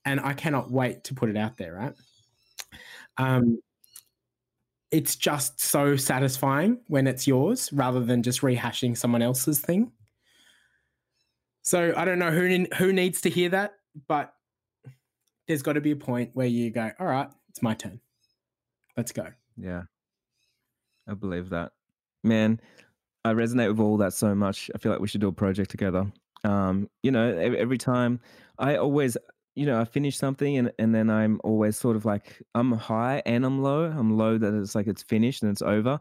[0.04, 1.94] And I cannot wait to put it out there, right?
[3.18, 3.60] Um,
[4.90, 9.92] it's just so satisfying when it's yours rather than just rehashing someone else's thing.
[11.62, 13.74] So I don't know who who needs to hear that,
[14.08, 14.34] but
[15.46, 18.00] there's got to be a point where you go, "All right, it's my turn.
[18.96, 19.82] Let's go." Yeah.
[21.08, 21.72] I believe that.
[22.22, 22.60] Man,
[23.24, 24.70] I resonate with all that so much.
[24.74, 26.12] I feel like we should do a project together.
[26.44, 28.20] Um, you know, ev- every time
[28.58, 29.16] I always,
[29.54, 33.22] you know, I finish something and, and then I'm always sort of like, I'm high
[33.26, 33.84] and I'm low.
[33.84, 36.00] I'm low that it's like it's finished and it's over.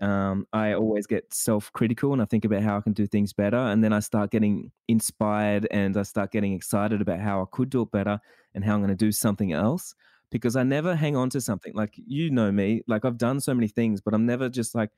[0.00, 3.32] Um, I always get self critical and I think about how I can do things
[3.32, 3.56] better.
[3.56, 7.70] And then I start getting inspired and I start getting excited about how I could
[7.70, 8.20] do it better
[8.54, 9.94] and how I'm going to do something else
[10.30, 11.74] because I never hang on to something.
[11.74, 14.90] Like you know me, like I've done so many things, but I'm never just like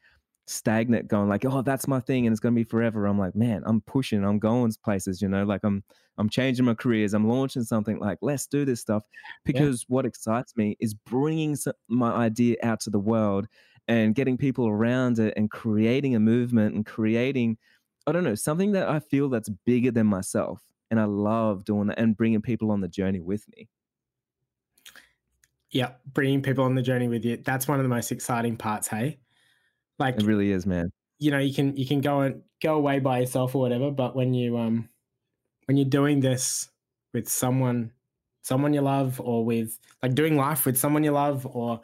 [0.47, 3.07] stagnant going like, oh, that's my thing and it's gonna be forever.
[3.07, 5.85] I'm like, man, I'm pushing, I'm going places, you know, like I'm
[6.19, 9.05] I'm changing my careers, I'm launching something like let's do this stuff
[9.45, 13.47] because what excites me is bringing s- my idea out to the world
[13.89, 17.59] and getting people around it and creating a movement and creating
[18.07, 20.63] I don't know, something that I feel that's bigger than myself.
[20.91, 23.69] And I love doing that and bringing people on the journey with me.
[25.71, 27.37] Yeah, bringing people on the journey with you.
[27.37, 29.19] That's one of the most exciting parts, hey?
[29.99, 30.91] Like It really is, man.
[31.19, 34.17] you know, you can you can go and go away by yourself or whatever, but
[34.17, 34.89] when you um
[35.67, 36.71] when you're doing this
[37.13, 37.93] with someone
[38.43, 41.81] someone you love or with like doing life with someone you love or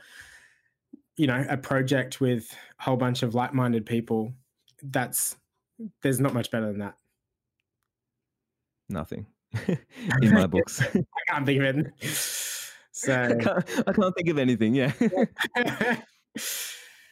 [1.17, 4.33] you know, a project with a whole bunch of like-minded people,
[4.83, 5.37] that's
[6.03, 6.97] there's not much better than that.
[8.89, 9.27] Nothing
[10.23, 10.81] in my books.
[10.83, 11.87] I can't think of it.
[12.03, 12.07] I,
[12.93, 14.75] So can't, I can't think of anything.
[14.75, 14.93] Yeah.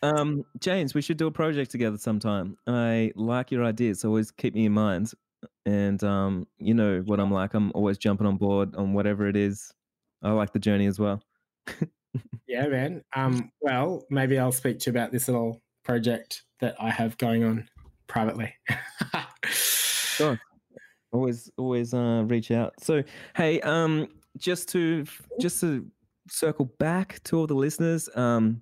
[0.02, 2.56] um, James, we should do a project together sometime.
[2.66, 4.00] I like your ideas.
[4.00, 5.12] So always keep me in mind.
[5.66, 7.54] And um, you know what I'm like.
[7.54, 9.72] I'm always jumping on board on whatever it is.
[10.22, 11.22] I like the journey as well.
[12.46, 13.02] Yeah, man.
[13.14, 17.44] Um, well, maybe I'll speak to you about this little project that I have going
[17.44, 17.68] on
[18.06, 18.54] privately.
[19.44, 20.40] Sure.
[21.10, 22.74] Always, always uh, reach out.
[22.82, 23.02] So,
[23.34, 25.06] hey, um, just to
[25.40, 25.86] just to
[26.28, 28.60] circle back to all the listeners, um,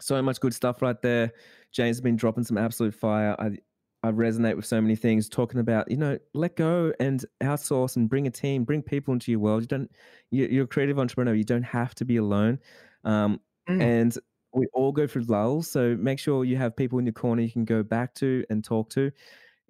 [0.00, 1.32] so much good stuff right there.
[1.72, 3.36] James has been dropping some absolute fire.
[3.38, 3.58] I
[4.04, 8.08] I resonate with so many things, talking about you know let go and outsource and
[8.08, 9.62] bring a team, bring people into your world.
[9.62, 9.90] You don't,
[10.30, 11.34] you, you're a creative entrepreneur.
[11.34, 12.60] You don't have to be alone.
[13.04, 13.82] Um, Mm.
[13.82, 14.18] and
[14.54, 15.70] we all go through lulls.
[15.70, 18.64] So make sure you have people in your corner you can go back to and
[18.64, 19.10] talk to.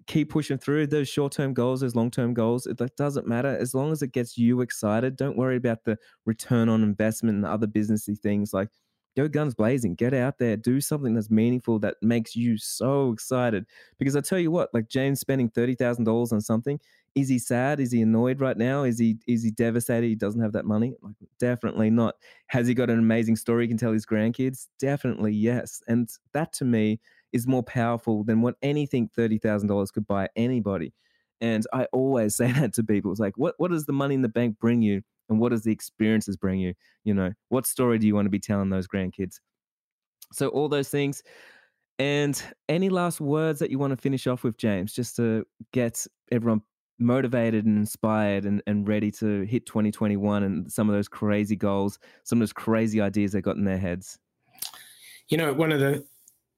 [0.07, 2.67] Keep pushing through those short term goals, those long term goals.
[2.67, 5.17] It that doesn't matter as long as it gets you excited.
[5.17, 8.55] Don't worry about the return on investment and other businessy things.
[8.55, 8.71] Like
[9.19, 13.67] go guns blazing, get out there, do something that's meaningful that makes you so excited.
[13.99, 16.81] Because I tell you what, like James spending thirty thousand dollars on something.
[17.15, 17.81] Is he sad?
[17.81, 18.85] Is he annoyed right now?
[18.85, 20.07] Is he is he devastated?
[20.07, 20.95] He doesn't have that money?
[21.03, 22.15] Like definitely not.
[22.49, 24.69] Has he got an amazing story he can tell his grandkids?
[24.79, 25.83] Definitely yes.
[25.89, 27.01] And that to me
[27.33, 30.93] is more powerful than what anything $30,000 could buy anybody.
[31.41, 33.11] And I always say that to people.
[33.11, 35.03] It's like, what, what does the money in the bank bring you?
[35.29, 36.75] And what does the experiences bring you?
[37.05, 39.41] You know, what story do you want to be telling those grandkids?
[40.33, 41.23] So, all those things.
[41.99, 46.07] And any last words that you want to finish off with, James, just to get
[46.31, 46.63] everyone
[46.99, 51.99] motivated and inspired and, and ready to hit 2021 and some of those crazy goals,
[52.25, 54.19] some of those crazy ideas they got in their heads?
[55.29, 56.05] You know, one of the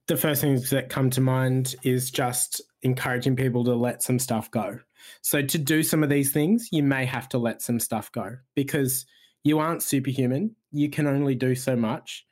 [0.07, 4.51] the first things that come to mind is just encouraging people to let some stuff
[4.51, 4.79] go.
[5.22, 8.36] So to do some of these things, you may have to let some stuff go
[8.55, 9.07] because
[9.44, 10.55] you aren't superhuman.
[10.72, 12.26] You can only do so much.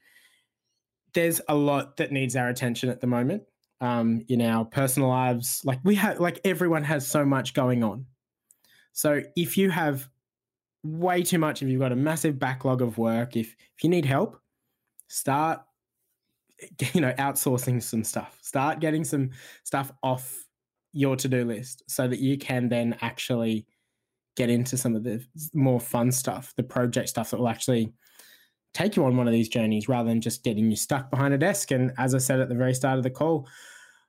[1.14, 3.42] There's a lot that needs our attention at the moment
[3.80, 5.62] um, in our personal lives.
[5.64, 8.06] Like we have, like everyone has so much going on.
[8.92, 10.08] So if you have
[10.82, 14.04] way too much, if you've got a massive backlog of work, if if you need
[14.04, 14.40] help,
[15.08, 15.62] start
[16.94, 18.38] you know outsourcing some stuff.
[18.42, 19.30] Start getting some
[19.64, 20.47] stuff off
[20.92, 23.66] your to-do list so that you can then actually
[24.36, 27.92] get into some of the more fun stuff, the project stuff that will actually
[28.74, 31.38] take you on one of these journeys rather than just getting you stuck behind a
[31.38, 31.70] desk.
[31.70, 33.48] And as I said at the very start of the call,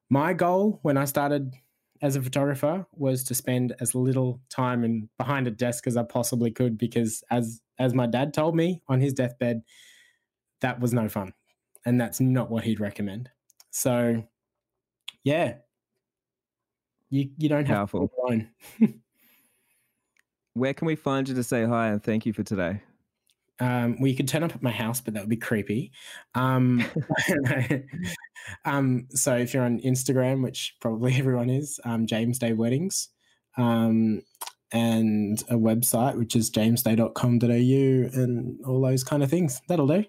[0.10, 1.54] my goal when I started
[2.02, 6.04] as a photographer was to spend as little time in behind a desk as I
[6.04, 9.62] possibly could because as as my dad told me on his deathbed,
[10.62, 11.34] that was no fun.
[11.86, 13.30] And that's not what he'd recommend.
[13.72, 14.24] So
[15.24, 15.56] yeah.
[17.10, 18.08] You you don't have Powerful.
[18.08, 18.50] to alone.
[20.54, 22.82] Where can we find you to say hi and thank you for today?
[23.62, 25.92] Um, well, you could turn up at my house, but that would be creepy.
[26.34, 26.86] Um,
[28.66, 33.10] um, so if you're on Instagram, which probably everyone is, um, James Day Weddings,
[33.58, 34.22] um,
[34.72, 39.62] and a website, which is jamesday.com.au and all those kind of things.
[39.68, 40.06] That'll do.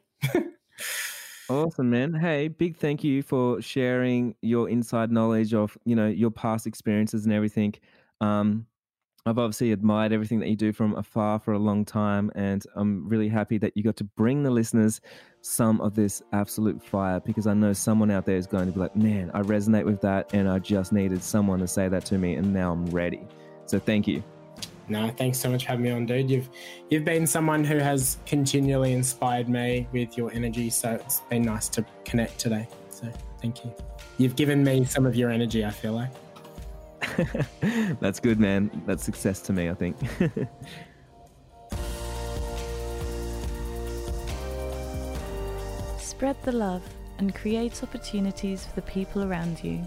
[1.51, 2.15] Awesome, man.
[2.15, 7.25] Hey, big thank you for sharing your inside knowledge of, you know, your past experiences
[7.25, 7.75] and everything.
[8.21, 8.67] Um,
[9.27, 13.09] I've obviously admired everything that you do from afar for a long time, and I'm
[13.09, 15.01] really happy that you got to bring the listeners
[15.41, 18.79] some of this absolute fire because I know someone out there is going to be
[18.79, 22.17] like, man, I resonate with that, and I just needed someone to say that to
[22.17, 23.27] me, and now I'm ready.
[23.67, 24.23] So thank you.
[24.91, 26.29] No, thanks so much for having me on, dude.
[26.29, 26.51] You've
[26.91, 31.69] you've been someone who has continually inspired me with your energy, so it's been nice
[31.71, 32.67] to connect today.
[32.89, 33.07] So
[33.41, 33.73] thank you.
[34.19, 35.65] You've given me some of your energy.
[35.65, 36.11] I feel like.
[38.01, 38.69] That's good, man.
[38.85, 39.97] That's success to me, I think.
[45.99, 46.83] Spread the love
[47.19, 49.83] and create opportunities for the people around you.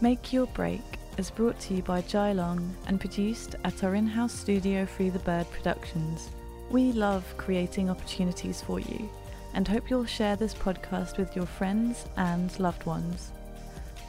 [0.00, 0.80] Make Your Break
[1.18, 5.10] is brought to you by Jai Long and produced at our in house studio Free
[5.10, 6.30] the Bird Productions.
[6.70, 9.08] We love creating opportunities for you
[9.54, 13.30] and hope you'll share this podcast with your friends and loved ones.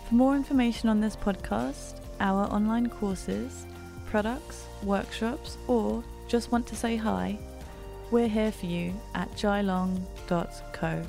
[0.08, 3.66] For more information on this podcast, our online courses,
[4.06, 7.38] products, workshops, or just want to say hi,
[8.12, 11.04] we're here for you at jailong.co.